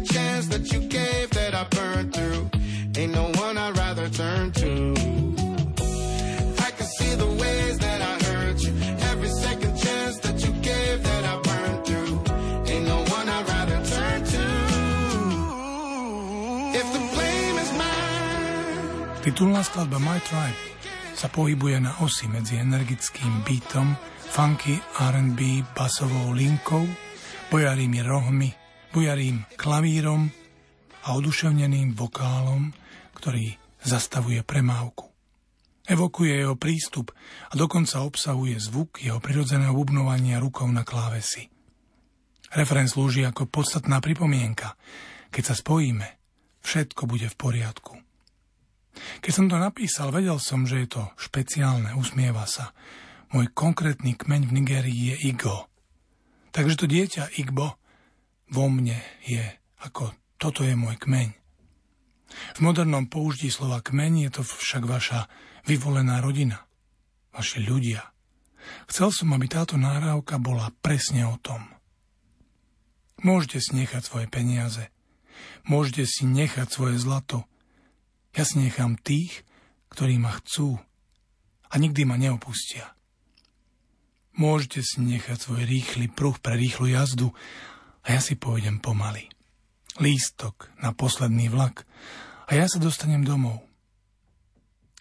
Titulná 19.28 19.60
skladba 19.60 20.00
My 20.00 20.16
Tribe 20.24 20.56
sa 21.12 21.28
pohybuje 21.28 21.84
na 21.84 21.92
osi 22.00 22.24
medzi 22.32 22.56
energickým 22.56 23.44
beatom, 23.44 23.92
funky 24.24 24.80
R&B 24.96 25.68
basovou 25.76 26.32
linkou, 26.32 26.88
bojarými 27.52 28.00
rohmi, 28.08 28.48
bujarým 28.92 29.44
klavírom 29.56 30.32
a 31.04 31.08
oduševneným 31.16 31.96
vokálom, 31.96 32.72
ktorý 33.16 33.56
zastavuje 33.84 34.40
premávku. 34.44 35.08
Evokuje 35.88 36.44
jeho 36.44 36.52
prístup 36.52 37.16
a 37.48 37.56
dokonca 37.56 38.04
obsahuje 38.04 38.60
zvuk 38.60 39.00
jeho 39.00 39.16
prirodzeného 39.24 39.72
bubnovania 39.72 40.36
rukou 40.36 40.68
na 40.68 40.84
klávesi. 40.84 41.48
Referenc 42.52 42.92
slúži 42.92 43.24
ako 43.24 43.48
podstatná 43.48 43.96
pripomienka. 44.04 44.76
Keď 45.32 45.42
sa 45.48 45.54
spojíme, 45.56 46.04
všetko 46.60 47.08
bude 47.08 47.32
v 47.32 47.36
poriadku. 47.40 47.96
Keď 49.24 49.32
som 49.32 49.46
to 49.48 49.56
napísal, 49.56 50.12
vedel 50.12 50.36
som, 50.36 50.68
že 50.68 50.84
je 50.84 50.88
to 51.00 51.02
špeciálne, 51.16 51.96
usmieva 51.96 52.44
sa. 52.44 52.76
Môj 53.32 53.48
konkrétny 53.52 54.12
kmeň 54.16 54.48
v 54.48 54.54
Nigerii 54.60 55.02
je 55.14 55.16
Igbo. 55.32 55.68
Takže 56.52 56.84
to 56.84 56.86
dieťa 56.88 57.38
Igbo 57.40 57.77
vo 58.52 58.66
mne 58.68 58.98
je 59.24 59.42
ako 59.82 60.10
toto 60.38 60.62
je 60.66 60.74
môj 60.74 60.98
kmeň. 60.98 61.28
V 62.28 62.58
modernom 62.60 63.08
použití 63.08 63.48
slova 63.48 63.80
kmeň 63.80 64.28
je 64.28 64.30
to 64.30 64.42
však 64.44 64.84
vaša 64.84 65.26
vyvolená 65.64 66.20
rodina, 66.20 66.68
vaši 67.32 67.64
ľudia. 67.64 68.04
Chcel 68.86 69.10
som, 69.14 69.32
aby 69.32 69.48
táto 69.48 69.80
náravka 69.80 70.36
bola 70.36 70.68
presne 70.84 71.24
o 71.24 71.40
tom. 71.40 71.64
Môžete 73.24 73.58
si 73.58 73.70
nechať 73.74 74.02
svoje 74.04 74.26
peniaze, 74.30 74.92
môžete 75.66 76.06
si 76.06 76.22
nechať 76.28 76.68
svoje 76.70 77.00
zlato. 77.00 77.48
Ja 78.36 78.46
si 78.46 78.62
nechám 78.62 79.00
tých, 79.00 79.42
ktorí 79.90 80.20
ma 80.20 80.36
chcú 80.38 80.78
a 81.66 81.74
nikdy 81.80 82.06
ma 82.06 82.14
neopustia. 82.14 82.94
Môžete 84.38 84.86
si 84.86 85.02
nechať 85.02 85.34
svoj 85.34 85.66
rýchly 85.66 86.06
pruh 86.06 86.38
pre 86.38 86.54
rýchlu 86.54 86.94
jazdu 86.94 87.34
a 88.08 88.16
ja 88.16 88.20
si 88.24 88.40
pôjdem 88.40 88.80
pomaly. 88.80 89.28
Lístok 90.00 90.72
na 90.80 90.96
posledný 90.96 91.52
vlak 91.52 91.84
a 92.48 92.56
ja 92.56 92.64
sa 92.64 92.80
dostanem 92.80 93.20
domov 93.20 93.60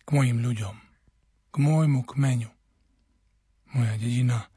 k 0.03 0.11
mojim 0.11 0.43
ľuďom, 0.43 0.75
k 1.51 1.55
môjmu 1.55 2.03
kmeňu. 2.03 2.51
Moja 3.71 3.95
dedina, 3.95 4.51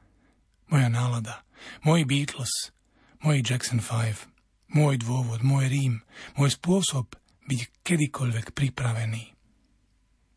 moja 0.66 0.90
nálada, 0.90 1.46
môj 1.86 2.02
Beatles, 2.06 2.74
môj 3.22 3.42
Jackson 3.46 3.78
5, 3.78 4.26
môj 4.74 4.98
dôvod, 4.98 5.46
môj 5.46 5.70
Rím, 5.70 5.94
môj 6.34 6.58
spôsob 6.58 7.14
byť 7.46 7.60
kedykoľvek 7.86 8.54
pripravený. 8.54 9.34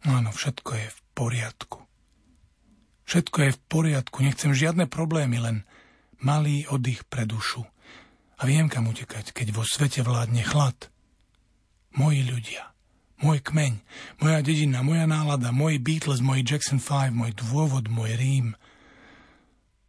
No 0.05 0.19
áno, 0.21 0.29
všetko 0.33 0.71
je 0.77 0.87
v 0.89 0.99
poriadku. 1.15 1.79
Všetko 3.05 3.37
je 3.39 3.51
v 3.53 3.59
poriadku, 3.69 4.17
nechcem 4.25 4.51
žiadne 4.51 4.89
problémy, 4.89 5.37
len 5.37 5.57
malý 6.19 6.65
oddych 6.67 7.05
pre 7.05 7.29
dušu. 7.29 7.63
A 8.43 8.47
viem, 8.47 8.67
kam 8.67 8.91
utekať, 8.91 9.31
keď 9.31 9.55
vo 9.55 9.63
svete 9.63 10.03
vládne 10.03 10.43
chlad. 10.43 10.91
Moji 11.95 12.27
ľudia 12.27 12.73
môj 13.23 13.39
kmeň, 13.39 13.79
moja 14.19 14.43
dedina, 14.43 14.83
moja 14.83 15.07
nálada, 15.07 15.55
môj 15.55 15.79
Beatles, 15.79 16.19
môj 16.19 16.43
Jackson 16.43 16.83
5, 16.83 17.15
môj 17.15 17.31
dôvod, 17.39 17.87
môj 17.87 18.19
Rím. 18.19 18.47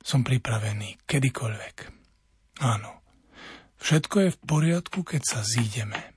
Som 0.07 0.23
pripravený 0.23 1.03
kedykoľvek. 1.03 1.77
Áno, 2.63 3.03
všetko 3.83 4.17
je 4.23 4.31
v 4.31 4.39
poriadku, 4.47 5.03
keď 5.03 5.23
sa 5.27 5.41
zídeme 5.43 6.15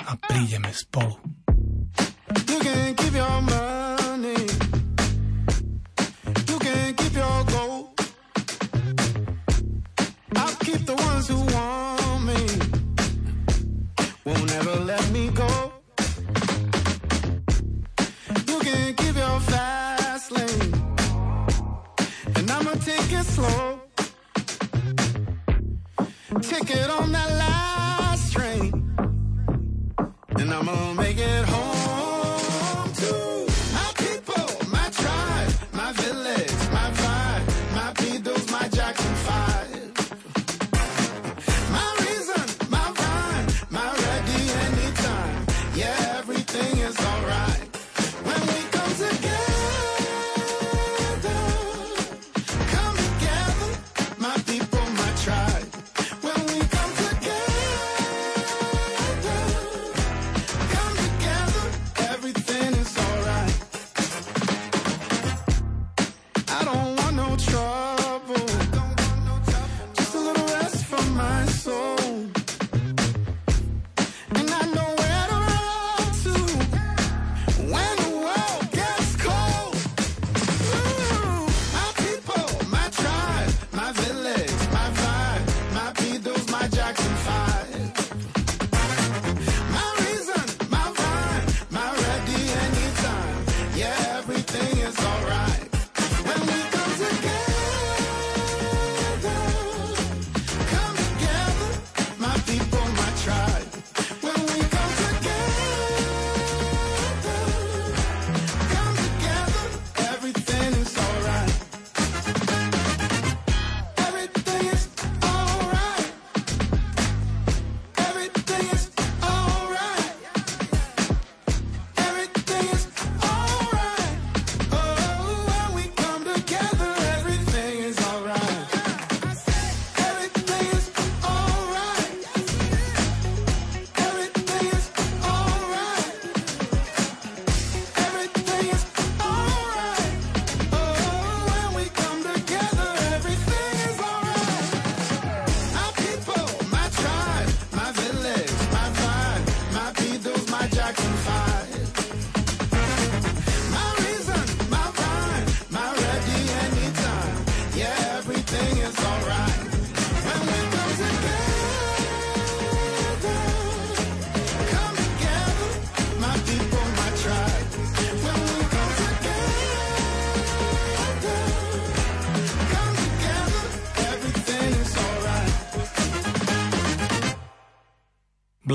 a 0.00 0.16
prídeme 0.16 0.72
spolu. 0.72 1.20
You 2.48 2.58
can 2.64 2.96
keep 2.96 3.12
your 3.12 3.38
money. 3.44 4.69
Won't 14.30 14.52
ever 14.54 14.76
let 14.92 15.10
me 15.10 15.28
go. 15.30 15.70
take 22.84 23.12
it 23.12 23.24
slow. 23.24 23.80
Take 26.42 26.70
it 26.70 26.90
on 26.90 27.12
that 27.12 27.30
last 27.44 28.32
train. 28.32 28.72
And 30.38 30.54
I'm 30.54 30.66
gonna 30.66 30.94
make 30.94 31.18
it 31.18 31.49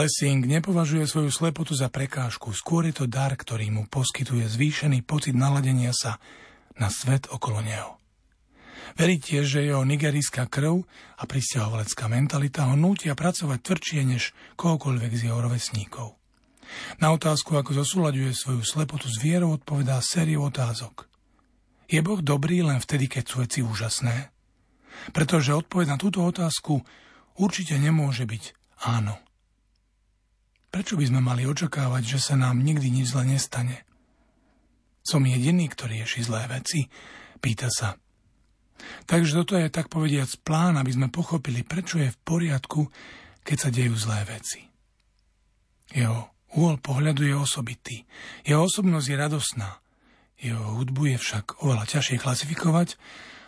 Blessing 0.05 0.45
nepovažuje 0.45 1.01
svoju 1.09 1.33
slepotu 1.33 1.73
za 1.73 1.89
prekážku, 1.89 2.53
skôr 2.53 2.85
je 2.85 2.93
to 2.93 3.09
dar, 3.09 3.33
ktorý 3.33 3.73
mu 3.73 3.89
poskytuje 3.89 4.45
zvýšený 4.45 5.01
pocit 5.01 5.33
naladenia 5.33 5.89
sa 5.97 6.21
na 6.77 6.93
svet 6.93 7.25
okolo 7.33 7.65
neho. 7.65 7.97
Verí 9.01 9.17
tiež, 9.17 9.57
že 9.57 9.65
jeho 9.65 9.81
nigerijská 9.81 10.45
krv 10.45 10.85
a 11.17 11.25
pristahovalecká 11.25 12.05
mentalita 12.05 12.69
ho 12.69 12.77
nútia 12.77 13.17
pracovať 13.17 13.57
tvrdšie 13.65 14.01
než 14.05 14.37
kohokoľvek 14.53 15.09
z 15.09 15.21
jeho 15.25 15.41
rovesníkov. 15.41 16.13
Na 17.01 17.09
otázku, 17.09 17.57
ako 17.57 17.73
zosúľaďuje 17.73 18.29
svoju 18.29 18.61
slepotu 18.61 19.09
s 19.09 19.17
vierou, 19.17 19.57
odpovedá 19.57 19.97
sériu 20.05 20.45
otázok. 20.45 21.09
Je 21.89 21.97
Boh 22.05 22.21
dobrý 22.21 22.61
len 22.61 22.77
vtedy, 22.77 23.09
keď 23.09 23.23
sú 23.25 23.35
veci 23.41 23.65
úžasné? 23.65 24.29
Pretože 25.17 25.57
odpoveď 25.57 25.87
na 25.89 25.97
túto 25.97 26.21
otázku 26.21 26.85
určite 27.41 27.73
nemôže 27.81 28.29
byť 28.29 28.53
áno. 28.85 29.17
Prečo 30.75 30.99
by 30.99 31.07
sme 31.07 31.23
mali 31.23 31.47
očakávať, 31.47 32.03
že 32.03 32.19
sa 32.19 32.35
nám 32.35 32.59
nikdy 32.59 32.91
nič 32.91 33.15
zle 33.15 33.23
nestane? 33.23 33.87
Som 35.07 35.23
jediný, 35.23 35.71
ktorý 35.71 36.03
rieši 36.03 36.27
zlé 36.27 36.51
veci? 36.51 36.91
Pýta 37.39 37.71
sa. 37.71 37.95
Takže 39.07 39.39
toto 39.39 39.55
je 39.55 39.71
tak 39.71 39.87
povediac 39.87 40.27
plán, 40.43 40.75
aby 40.75 40.91
sme 40.91 41.07
pochopili, 41.07 41.63
prečo 41.63 41.95
je 41.95 42.11
v 42.11 42.19
poriadku, 42.27 42.91
keď 43.47 43.55
sa 43.55 43.69
dejú 43.71 43.95
zlé 43.95 44.27
veci. 44.27 44.67
Jeho 45.95 46.43
úhol 46.59 46.83
pohľadu 46.83 47.23
je 47.23 47.39
osobitý. 47.39 48.03
Jeho 48.43 48.67
osobnosť 48.67 49.07
je 49.07 49.15
radosná. 49.15 49.79
Jeho 50.43 50.75
hudbu 50.75 51.15
je 51.15 51.17
však 51.23 51.63
oveľa 51.63 51.87
ťažšie 51.87 52.19
klasifikovať 52.19 52.99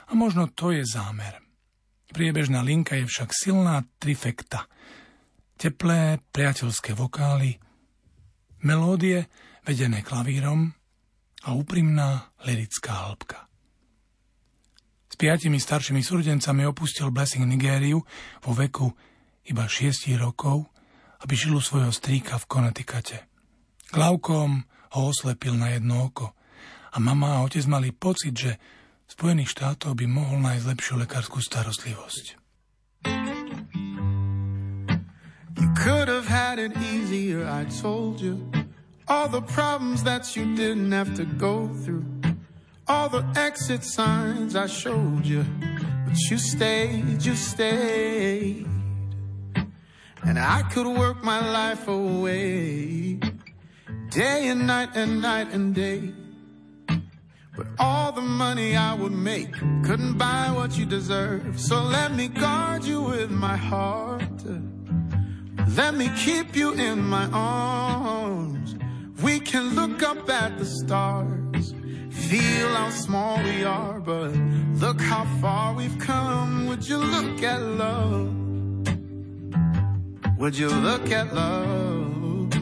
a 0.08 0.16
možno 0.16 0.48
to 0.48 0.72
je 0.72 0.88
zámer. 0.88 1.44
Priebežná 2.08 2.64
linka 2.64 2.96
je 2.96 3.04
však 3.04 3.36
silná 3.36 3.84
trifekta– 4.00 4.64
Teplé, 5.58 6.22
priateľské 6.30 6.94
vokály, 6.94 7.58
melódie 8.62 9.26
vedené 9.66 10.06
klavírom 10.06 10.70
a 11.42 11.58
úprimná 11.58 12.30
lirická 12.46 13.10
hĺbka. 13.10 13.50
S 15.10 15.18
piatimi 15.18 15.58
staršími 15.58 16.06
súrodencami 16.06 16.62
opustil 16.70 17.10
Blessing 17.10 17.50
Nigériu 17.50 18.06
vo 18.46 18.52
veku 18.54 18.94
iba 19.50 19.66
6 19.66 20.14
rokov, 20.22 20.70
aby 21.26 21.34
u 21.34 21.58
svojho 21.58 21.90
strýka 21.90 22.38
v 22.38 22.46
Connecticute. 22.46 23.26
Glaukom 23.90 24.62
ho 24.94 25.02
oslepil 25.10 25.58
na 25.58 25.74
jedno 25.74 26.06
oko 26.06 26.38
a 26.94 27.02
mama 27.02 27.42
a 27.42 27.42
otec 27.42 27.66
mali 27.66 27.90
pocit, 27.90 28.38
že 28.38 28.62
Spojených 29.10 29.58
štátov 29.58 29.98
by 29.98 30.06
mohol 30.06 30.38
nájsť 30.38 30.70
lepšiu 30.70 30.94
lekárskú 31.02 31.42
starostlivosť. 31.42 32.38
You 33.08 33.37
could 35.76 36.08
have 36.08 36.28
had 36.28 36.60
it 36.60 36.78
easier, 36.78 37.48
I 37.48 37.66
told 37.66 38.22
you. 38.22 38.52
All 39.08 39.28
the 39.28 39.42
problems 39.42 40.04
that 40.04 40.36
you 40.36 40.56
didn't 40.56 40.92
have 40.92 41.16
to 41.16 41.26
go 41.26 41.68
through. 41.68 42.06
All 42.88 43.10
the 43.10 43.26
exit 43.36 43.84
signs 43.84 44.56
I 44.56 44.68
showed 44.68 45.26
you. 45.26 45.46
But 46.06 46.18
you 46.30 46.38
stayed, 46.38 47.24
you 47.24 47.36
stayed. 47.36 48.68
And 50.24 50.38
I 50.38 50.62
could 50.74 50.88
work 50.88 51.24
my 51.24 51.40
life 51.40 51.88
away. 51.88 53.20
Day 54.10 54.48
and 54.50 54.68
night 54.68 54.90
and 54.96 55.22
night 55.22 55.48
and 55.52 55.74
day. 55.74 56.14
But 57.56 57.68
all 57.80 58.12
the 58.12 58.22
money 58.22 58.76
I 58.76 58.94
would 58.94 59.12
make 59.12 59.54
couldn't 59.84 60.18
buy 60.18 60.52
what 60.52 60.78
you 60.78 60.86
deserve. 60.86 61.60
So 61.60 61.82
let 61.82 62.14
me 62.14 62.28
guard 62.28 62.84
you 62.84 63.02
with 63.02 63.32
my 63.32 63.56
heart. 63.56 64.22
Let 65.76 65.96
me 65.96 66.10
keep 66.18 66.56
you 66.56 66.74
in 66.74 67.02
my 67.02 67.26
arms. 67.34 68.76
We 69.22 69.40
can 69.40 69.76
look 69.76 70.02
up 70.02 70.30
at 70.30 70.58
the 70.58 70.66
stars, 70.66 71.74
feel 72.10 72.70
how 72.74 72.90
small 72.90 73.38
we 73.44 73.64
are, 73.64 74.00
but 74.00 74.32
look 74.76 75.02
how 75.02 75.26
far 75.42 75.74
we've 75.76 76.00
come. 76.00 76.68
Would 76.68 76.88
you 76.88 76.98
look 76.98 77.44
at 77.44 77.62
love? 77.62 78.34
Would 80.38 80.58
you 80.58 80.70
look 80.70 81.12
at 81.12 81.34
love? 81.34 82.54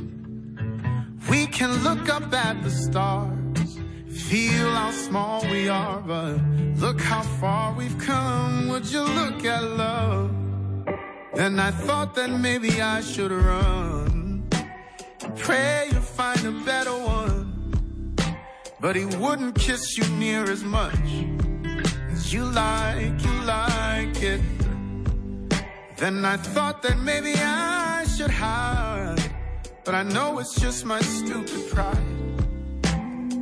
We 1.30 1.46
can 1.48 1.84
look 1.84 2.10
up 2.10 2.34
at 2.34 2.64
the 2.64 2.72
stars, 2.72 3.80
feel 4.08 4.72
how 4.72 4.92
small 4.92 5.42
we 5.52 5.70
are, 5.70 6.00
but 6.00 6.38
look 6.78 7.00
how 7.02 7.22
far 7.22 7.74
we've 7.74 7.98
come. 8.00 8.70
Would 8.70 8.88
you 8.92 9.02
look 9.02 9.46
at 9.46 9.64
love? 9.64 10.45
And 11.38 11.60
I 11.60 11.72
thought 11.72 12.16
that 12.16 12.30
maybe 12.30 12.82
I 12.82 13.02
should 13.02 13.32
run. 13.32 14.48
Pray 15.36 15.90
you 15.92 16.00
find 16.00 16.46
a 16.46 16.52
better 16.64 16.98
one. 16.98 18.16
But 18.80 18.96
he 18.96 19.06
wouldn't 19.06 19.56
kiss 19.56 19.98
you 19.98 20.08
near 20.16 20.44
as 20.50 20.64
much 20.64 20.96
as 22.12 22.34
you 22.34 22.46
like, 22.46 23.22
you 23.26 23.34
like 23.44 24.24
it. 24.24 24.42
Then 25.98 26.24
I 26.24 26.38
thought 26.38 26.82
that 26.84 27.00
maybe 27.00 27.34
I 27.36 28.06
should 28.16 28.32
hide. 28.32 29.20
But 29.84 29.94
I 29.94 30.04
know 30.04 30.40
it's 30.40 30.56
just 30.60 30.86
my 30.86 31.02
stupid 31.02 31.70
pride. 31.70 32.16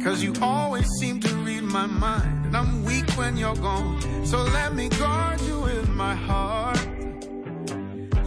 Cause 0.04 0.22
you 0.24 0.34
always 0.42 0.88
seem 1.00 1.20
to 1.22 1.36
read 1.48 1.64
my 1.64 1.86
mind. 1.86 2.48
And 2.48 2.58
I'm 2.58 2.84
weak 2.84 3.10
when 3.12 3.38
you're 3.38 3.56
gone. 3.56 4.02
So 4.26 4.38
let 4.58 4.74
me 4.74 4.90
guard 4.90 5.40
you 5.42 5.62
with 5.62 5.90
my 5.90 6.16
heart. 6.16 6.93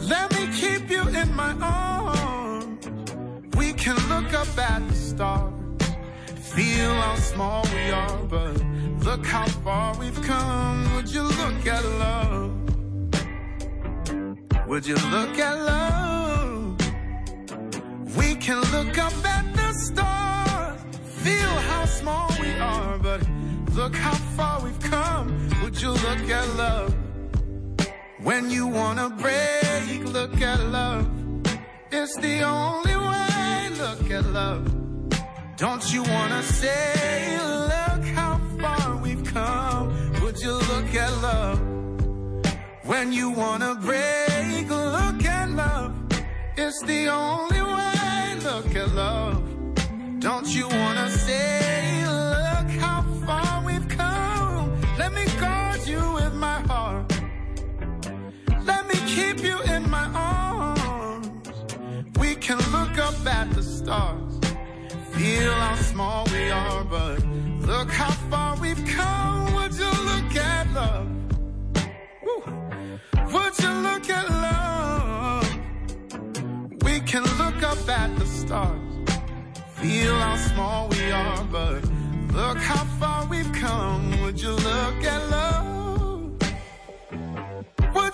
Let 0.09 0.33
me 0.37 0.47
keep 0.55 0.89
you 0.89 1.03
in 1.09 1.35
my 1.35 1.53
arms. 1.61 2.87
We 3.57 3.73
can 3.73 3.97
look 4.09 4.33
up 4.35 4.57
at 4.57 4.87
the 4.87 4.95
stars, 4.95 5.53
feel 6.55 6.95
how 6.95 7.17
small 7.17 7.65
we 7.75 7.91
are, 7.91 8.19
but 8.31 8.55
look 9.05 9.27
how 9.27 9.47
far 9.65 9.99
we've 9.99 10.23
come. 10.23 10.95
Would 10.95 11.13
you 11.13 11.23
look 11.23 11.67
at 11.67 11.85
love? 12.05 12.53
Would 14.69 14.87
you 14.87 14.95
look 15.11 15.39
at 15.41 15.57
love? 15.73 16.79
We 18.17 18.37
can 18.37 18.61
look 18.75 18.97
up 18.99 19.13
at 19.25 19.45
the 19.57 19.73
stars, 19.73 20.81
feel 21.25 21.55
how 21.71 21.85
small 21.87 22.31
we 22.41 22.53
are, 22.61 22.97
but 22.99 23.27
look 23.73 23.97
how 23.97 24.15
far 24.37 24.63
we've 24.63 24.81
come. 24.81 25.27
Would 25.63 25.83
you 25.83 25.91
look 25.91 26.31
at 26.31 26.47
love? 26.57 27.06
When 28.27 28.51
you 28.51 28.67
wanna 28.67 29.09
break, 29.09 30.03
look 30.13 30.43
at 30.43 30.59
love. 30.59 31.07
It's 31.93 32.17
the 32.17 32.43
only 32.43 32.97
way, 32.97 33.69
look 33.79 34.11
at 34.11 34.25
love. 34.33 34.65
Don't 35.57 35.95
you 35.95 36.03
wanna 36.03 36.43
say, 36.43 37.39
look 37.39 38.05
how 38.19 38.41
far 38.61 38.97
we've 38.97 39.25
come? 39.33 39.95
Would 40.23 40.41
you 40.41 40.55
look 40.55 40.93
at 40.93 41.13
love? 41.23 41.61
When 42.83 43.13
you 43.13 43.31
wanna 43.31 43.77
break, 43.77 44.69
look 44.71 45.25
at 45.25 45.49
love. 45.51 45.95
It's 46.57 46.83
the 46.83 47.07
only 47.07 47.63
way, 47.63 48.39
look 48.43 48.75
at 48.75 48.93
love. 48.93 49.41
Don't 50.19 50.49
you 50.49 50.67
wanna 50.67 51.11
say, 51.11 52.06
Let 58.67 58.89
me 58.89 58.99
keep 59.07 59.43
you 59.43 59.61
in 59.75 59.89
my 59.91 60.07
arms. 60.15 61.49
We 62.19 62.35
can 62.35 62.59
look 62.73 62.99
up 62.99 63.15
at 63.27 63.51
the 63.53 63.63
stars, 63.63 64.41
feel 65.13 65.53
how 65.53 65.77
small 65.77 66.27
we 66.33 66.51
are, 66.51 66.85
but 66.85 67.25
look 67.61 67.91
how 67.91 68.11
far 68.31 68.59
we've 68.61 68.85
come. 68.87 69.55
Would 69.55 69.75
you 69.75 69.93
look 70.11 70.37
at 70.37 70.67
love? 70.75 71.09
Woo. 72.25 72.43
Would 73.33 73.59
you 73.63 73.73
look 73.89 74.11
at 74.11 74.27
love? 74.47 75.49
We 76.83 77.01
can 77.01 77.25
look 77.39 77.63
up 77.63 77.89
at 77.89 78.17
the 78.19 78.27
stars, 78.27 78.81
feel 79.77 80.15
how 80.19 80.37
small 80.37 80.89
we 80.89 81.11
are, 81.13 81.45
but 81.45 81.85
look 82.33 82.59
how 82.59 82.85
far 82.99 83.27
we've 83.27 83.53
come. 83.53 84.21
Would 84.23 84.41
you 84.41 84.51
look 84.51 85.05
at 85.05 85.31
love? 85.31 85.76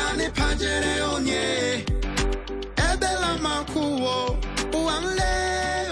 ịgani 0.00 0.28
pajere 0.36 1.02
onye 1.14 1.44
ebela 2.88 3.32
makwuo 3.44 4.16
ụwa 4.78 4.96
nle 5.04 5.32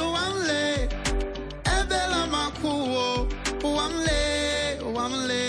ụwa 0.07 0.25
nle 0.35 0.63
ebela 1.77 2.21
makwuo 2.33 3.29
ụwa 3.69 3.85
nle 3.89 4.21
ụwa 4.89 5.05
nle 5.09 5.43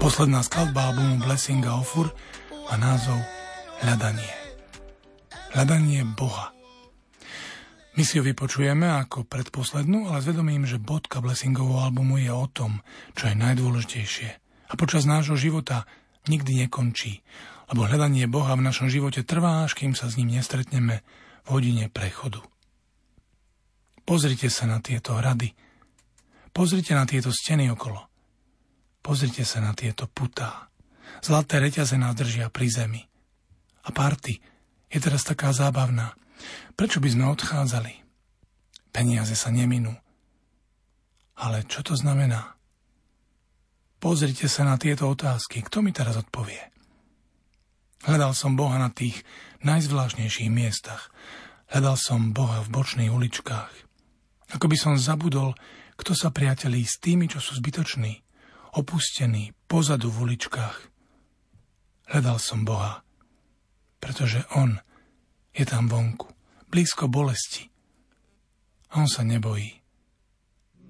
Posledná 0.00 0.42
skladba 0.42 0.82
albumu 0.88 1.16
Blessing 1.24 1.64
a 1.66 1.74
Ofur 1.76 2.08
má 2.70 2.76
názov 2.80 3.20
Hľadanie. 3.84 4.36
Hľadanie 5.52 6.00
Boha. 6.16 6.56
My 7.96 8.04
si 8.04 8.16
ju 8.16 8.24
vypočujeme 8.24 8.88
ako 8.88 9.28
predposlednú, 9.28 10.08
ale 10.08 10.20
s 10.24 10.28
vedomím, 10.28 10.64
že 10.64 10.80
bodka 10.80 11.20
Blessingovho 11.20 11.84
albumu 11.84 12.16
je 12.20 12.32
o 12.32 12.46
tom, 12.48 12.80
čo 13.12 13.28
je 13.28 13.36
najdôležitejšie. 13.36 14.30
A 14.68 14.72
počas 14.80 15.04
nášho 15.04 15.36
života 15.36 15.84
nikdy 16.28 16.64
nekončí, 16.64 17.20
lebo 17.72 17.86
hľadanie 17.86 18.30
Boha 18.30 18.54
v 18.54 18.66
našom 18.66 18.86
živote 18.90 19.26
trvá, 19.26 19.66
až 19.66 19.74
kým 19.74 19.92
sa 19.98 20.06
s 20.06 20.16
ním 20.18 20.34
nestretneme 20.34 21.02
v 21.44 21.48
hodine 21.50 21.90
prechodu. 21.90 22.42
Pozrite 24.06 24.46
sa 24.50 24.70
na 24.70 24.78
tieto 24.78 25.18
hrady. 25.18 25.50
Pozrite 26.54 26.94
na 26.94 27.04
tieto 27.04 27.34
steny 27.34 27.66
okolo. 27.74 28.06
Pozrite 29.02 29.42
sa 29.42 29.58
na 29.62 29.74
tieto 29.74 30.06
putá. 30.06 30.70
Zlaté 31.22 31.58
reťaze 31.58 31.98
nás 31.98 32.14
držia 32.14 32.50
pri 32.50 32.66
zemi. 32.70 33.02
A 33.86 33.90
party 33.90 34.38
je 34.90 34.98
teraz 34.98 35.26
taká 35.26 35.50
zábavná– 35.50 36.12
Prečo 36.76 37.00
by 37.00 37.08
sme 37.08 37.24
odchádzali? 37.32 37.92
Peniaze 38.92 39.36
sa 39.36 39.48
neminú. 39.52 39.92
Ale 41.36 41.64
čo 41.68 41.84
to 41.84 41.96
znamená? 41.96 42.56
Pozrite 44.00 44.48
sa 44.48 44.64
na 44.64 44.76
tieto 44.80 45.08
otázky. 45.08 45.64
Kto 45.64 45.84
mi 45.84 45.92
teraz 45.92 46.16
odpovie? 46.16 46.75
Hľadal 48.06 48.38
som 48.38 48.54
Boha 48.54 48.78
na 48.78 48.94
tých 48.94 49.26
najzvláštnejších 49.66 50.46
miestach. 50.46 51.10
Hľadal 51.66 51.98
som 51.98 52.30
Boha 52.30 52.62
v 52.62 52.70
bočných 52.70 53.10
uličkách. 53.10 53.72
Ako 54.54 54.70
by 54.70 54.76
som 54.78 54.94
zabudol, 54.94 55.58
kto 55.98 56.14
sa 56.14 56.30
priatelí 56.30 56.86
s 56.86 57.02
tými, 57.02 57.26
čo 57.26 57.42
sú 57.42 57.58
zbytoční, 57.58 58.22
opustení, 58.78 59.50
pozadu 59.66 60.06
v 60.14 60.30
uličkách. 60.30 60.76
Hľadal 62.14 62.38
som 62.38 62.62
Boha, 62.62 63.02
pretože 63.98 64.46
On 64.54 64.78
je 65.50 65.66
tam 65.66 65.90
vonku, 65.90 66.30
blízko 66.70 67.10
bolesti. 67.10 67.66
A 68.94 69.02
on 69.02 69.10
sa 69.10 69.26
nebojí. 69.26 69.82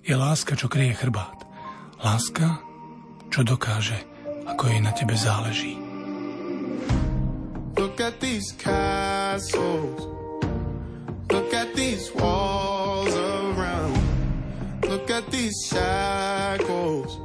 Je 0.05 0.13
láska, 0.13 0.53
čo 0.53 0.69
kryje 0.69 1.01
chrbát. 1.01 1.49
Láska, 1.97 2.61
čo 3.33 3.41
dokáže, 3.41 4.05
ako 4.45 4.69
jej 4.69 4.85
na 4.85 4.93
tebe 4.93 5.17
záleží. 5.17 5.86
Look 8.07 8.15
at 8.15 8.21
these 8.21 8.53
castles. 8.53 10.07
Look 11.33 11.53
at 11.53 11.75
these 11.75 12.15
walls 12.15 13.13
around. 13.13 13.99
Look 14.89 15.11
at 15.11 15.29
these 15.33 15.57
shackles. 15.67 17.19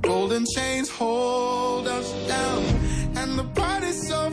Golden 0.00 0.44
chains 0.54 0.88
hold 0.88 1.88
us 1.88 2.08
down. 2.28 2.62
And 3.16 3.36
the 3.36 3.42
party's 3.60 4.06
so 4.06 4.30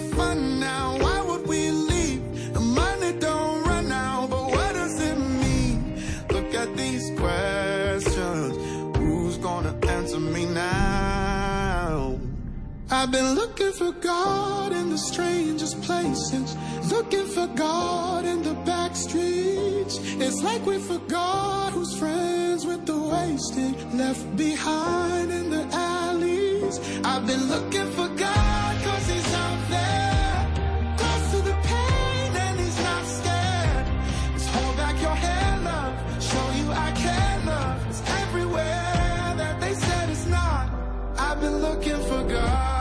I've 13.02 13.10
been 13.10 13.34
looking 13.34 13.72
for 13.72 13.91
God 13.93 14.74
in 14.74 14.91
the 14.91 14.97
strangest 14.99 15.82
places, 15.82 16.56
looking 16.91 17.26
for 17.26 17.47
God 17.47 18.26
in 18.26 18.43
the 18.43 18.54
back 18.54 18.95
streets. 18.95 19.97
It's 20.22 20.43
like 20.43 20.64
we 20.68 20.78
forgot 20.78 21.74
who's 21.74 21.97
friends 21.97 22.64
with 22.64 22.86
the 22.86 22.95
wasted, 22.95 23.91
left 23.95 24.38
behind 24.38 25.32
in 25.32 25.49
the 25.49 25.64
alleys. 25.74 26.80
I've 27.04 27.26
been 27.26 27.43
looking 27.49 27.89
for 27.93 28.08
God 28.08 28.84
cause 28.84 29.08
he's 29.10 29.34
out 29.34 29.62
there, 29.70 30.95
close 30.99 31.32
to 31.32 31.38
the 31.49 31.58
pain 31.74 32.32
and 32.45 32.60
he's 32.60 32.80
not 32.84 33.04
scared. 33.04 33.88
Just 34.34 34.49
hold 34.49 34.78
back 34.78 35.02
your 35.02 35.16
head, 35.16 35.64
love, 35.64 36.24
show 36.24 36.47
you 36.60 36.72
I 36.72 36.91
care, 36.91 37.41
love. 37.47 37.84
It's 37.89 38.04
everywhere 38.22 39.34
that 39.41 39.60
they 39.60 39.74
said 39.74 40.08
it's 40.08 40.28
not. 40.28 40.70
I've 41.18 41.41
been 41.41 41.58
looking 41.64 41.97
for 42.04 42.24
God. 42.30 42.81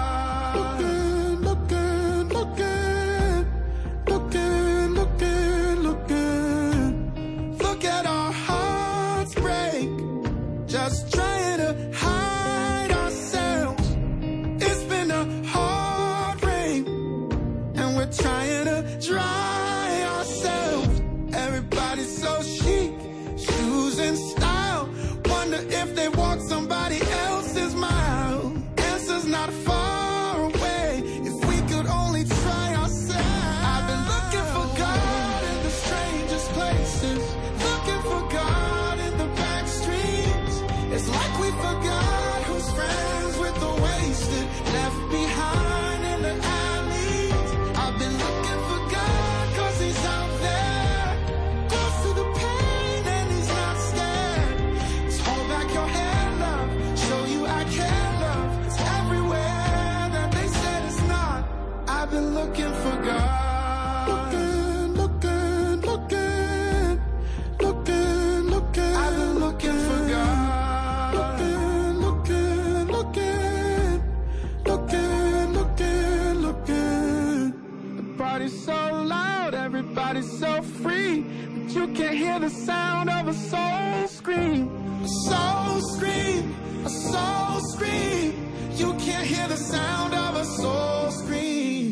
can 82.01 82.17
hear 82.17 82.39
the 82.41 82.49
sound 82.49 83.11
of 83.11 83.29
a 83.29 83.35
soul 83.35 84.09
scream. 84.09 84.63
A 85.05 85.09
soul 85.29 85.81
scream, 85.93 86.43
a 86.85 86.89
soul 86.89 87.61
scream. 87.73 88.29
You 88.77 88.95
can't 88.95 89.27
hear 89.27 89.47
the 89.49 89.57
sound 89.57 90.15
of 90.15 90.37
a 90.37 90.45
soul 90.45 91.11
scream. 91.11 91.91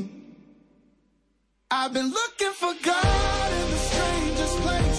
I've 1.70 1.92
been 1.92 2.10
looking 2.20 2.52
for 2.52 2.72
God 2.82 3.52
in 3.60 3.66
the 3.74 3.80
strangest 3.88 4.56
place. 4.64 4.97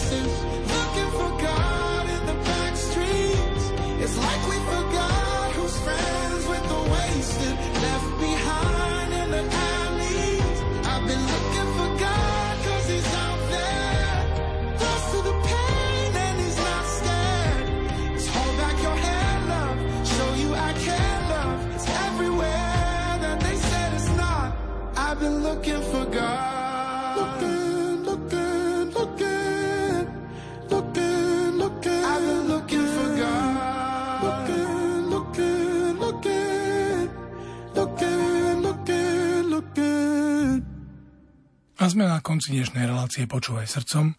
Sme 41.89 42.05
na 42.05 42.21
konci 42.21 42.53
dnešnej 42.53 42.85
relácie 42.85 43.25
Počúvaj 43.25 43.65
srdcom. 43.65 44.13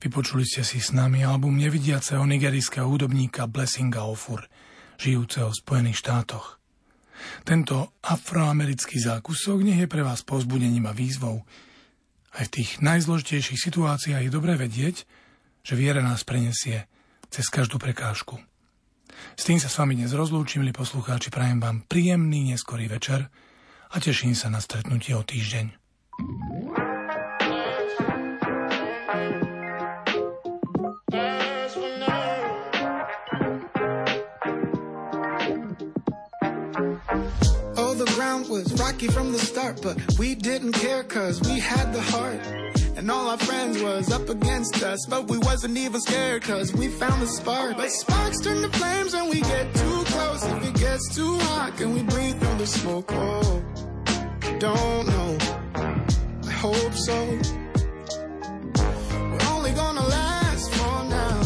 Vypočuli 0.00 0.48
ste 0.48 0.64
si 0.64 0.80
s 0.80 0.96
nami 0.96 1.20
album 1.20 1.60
nevidiaceho 1.60 2.24
nigerijského 2.24 2.88
hudobníka 2.88 3.44
Blessinga 3.44 4.08
Ofur, 4.08 4.48
žijúceho 4.96 5.52
v 5.52 5.58
Spojených 5.60 6.00
štátoch. 6.00 6.59
Tento 7.44 7.94
afroamerický 8.04 9.00
zákusok 9.00 9.64
nech 9.64 9.80
je 9.84 9.88
pre 9.90 10.04
vás 10.04 10.22
povzbudením 10.22 10.86
a 10.88 10.96
výzvou. 10.96 11.42
Aj 12.30 12.44
v 12.46 12.54
tých 12.62 12.78
najzložitejších 12.78 13.58
situáciách 13.58 14.22
je 14.22 14.32
dobré 14.32 14.54
vedieť, 14.54 15.04
že 15.66 15.74
viera 15.74 16.00
nás 16.00 16.22
prenesie 16.22 16.86
cez 17.30 17.46
každú 17.50 17.78
prekážku. 17.78 18.38
S 19.36 19.44
tým 19.44 19.60
sa 19.60 19.68
s 19.68 19.76
vami 19.76 19.98
dnes 19.98 20.14
rozlúčim, 20.14 20.62
milí 20.62 20.72
poslucháči, 20.72 21.34
prajem 21.34 21.60
vám 21.60 21.84
príjemný 21.84 22.54
neskorý 22.54 22.88
večer 22.88 23.28
a 23.90 23.96
teším 23.98 24.38
sa 24.38 24.48
na 24.48 24.62
stretnutie 24.62 25.12
o 25.18 25.26
týždeň. 25.26 25.66
Was 38.50 38.72
rocky 38.80 39.06
from 39.06 39.30
the 39.30 39.38
start, 39.38 39.80
but 39.80 39.96
we 40.18 40.34
didn't 40.34 40.72
care 40.72 41.04
cause 41.04 41.40
we 41.42 41.60
had 41.60 41.92
the 41.92 42.02
heart. 42.02 42.40
And 42.96 43.08
all 43.08 43.28
our 43.28 43.38
friends 43.38 43.80
was 43.80 44.10
up 44.10 44.28
against 44.28 44.82
us, 44.82 45.06
but 45.08 45.28
we 45.28 45.38
wasn't 45.38 45.78
even 45.78 46.00
scared 46.00 46.42
cause 46.42 46.72
we 46.74 46.88
found 46.88 47.22
the 47.22 47.28
spark. 47.28 47.76
But 47.76 47.90
sparks 47.90 48.40
turn 48.40 48.60
to 48.62 48.68
flames 48.76 49.14
and 49.14 49.30
we 49.30 49.40
get 49.40 49.72
too 49.74 50.02
close. 50.06 50.44
If 50.44 50.64
it 50.64 50.74
gets 50.74 51.14
too 51.14 51.38
hot, 51.38 51.76
can 51.76 51.94
we 51.94 52.02
breathe 52.02 52.40
through 52.40 52.58
the 52.58 52.66
smoke? 52.66 53.12
Oh, 53.12 53.62
don't 54.58 55.06
know. 55.06 55.38
I 56.48 56.50
hope 56.50 56.94
so. 56.94 57.38
We're 59.30 59.48
only 59.54 59.72
gonna 59.72 60.06
last 60.06 60.74
for 60.74 61.04
now, 61.04 61.40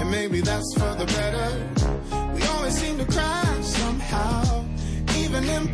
and 0.00 0.10
maybe 0.10 0.40
that's 0.40 0.74
for 0.74 0.94
the 0.96 1.06
better. 1.06 2.34
We 2.34 2.42
always 2.42 2.76
seem 2.76 2.98
to 2.98 3.04
cry 3.06 3.60
somehow, 3.62 4.64
even 5.16 5.44
in 5.48 5.68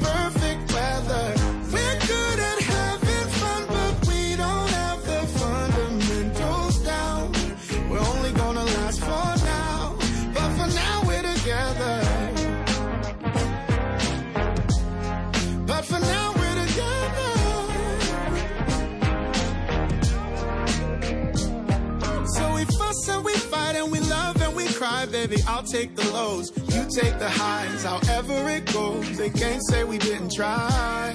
baby. 25.26 25.42
I'll 25.46 25.62
take 25.62 25.94
the 25.96 26.04
lows, 26.12 26.52
you 26.74 26.84
take 26.90 27.18
the 27.18 27.28
highs. 27.28 27.84
However 27.84 28.48
it 28.50 28.72
goes, 28.72 29.16
they 29.16 29.30
can't 29.30 29.62
say 29.68 29.84
we 29.84 29.98
didn't 29.98 30.32
try. 30.32 31.14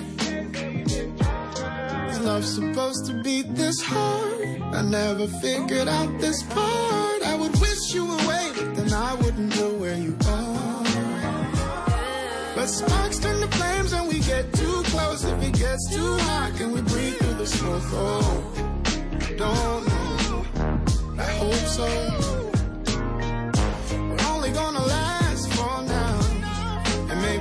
Is 2.10 2.20
love 2.22 2.46
supposed 2.46 3.06
to 3.08 3.22
be 3.22 3.42
this 3.44 3.82
hard? 3.82 4.62
I 4.74 4.82
never 4.82 5.28
figured 5.28 5.88
out 5.88 6.20
this 6.20 6.42
part. 6.44 7.22
I 7.24 7.36
would 7.36 7.56
wish 7.60 7.94
you 7.94 8.06
away, 8.06 8.52
but 8.56 8.76
then 8.76 8.94
I 8.94 9.14
wouldn't 9.16 9.56
know 9.56 9.74
where 9.74 9.98
you 9.98 10.18
are. 10.28 10.84
But 12.56 12.68
sparks 12.68 13.20
turn 13.20 13.40
to 13.42 13.48
flames 13.58 13.94
and 13.94 14.08
we 14.08 14.20
get 14.20 14.52
too 14.54 14.82
close. 14.86 15.24
If 15.24 15.44
it 15.44 15.54
gets 15.54 15.96
too 15.96 16.18
hot, 16.18 16.54
can 16.58 16.72
we 16.72 16.82
breathe 16.82 17.18
through 17.18 17.36
the 17.36 17.48
smoke? 17.48 17.84
Oh, 17.94 18.54
don't 19.38 19.88
know. 19.88 20.46
I 21.18 21.32
hope 21.42 21.54
so. 21.54 22.39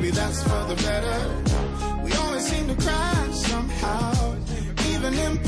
Maybe 0.08 0.16
that's 0.16 0.42
for 0.42 0.64
the 0.64 0.74
better. 0.82 2.02
We 2.02 2.12
always 2.12 2.46
seem 2.46 2.66
to 2.68 2.74
cry 2.74 3.28
somehow, 3.32 4.36
even 4.90 5.14
in 5.14 5.38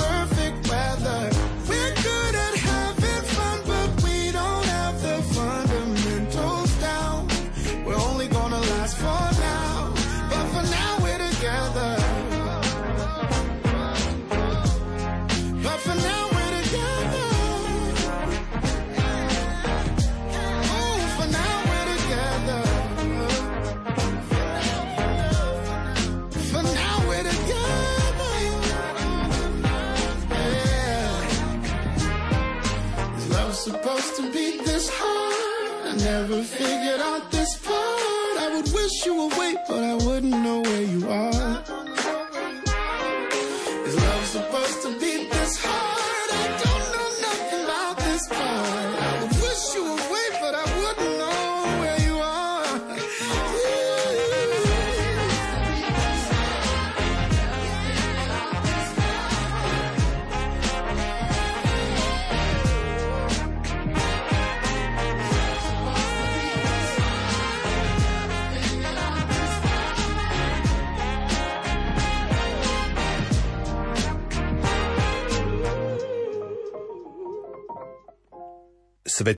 know 40.31 40.61
where 40.61 40.83
you 40.83 41.09
are. 41.09 41.30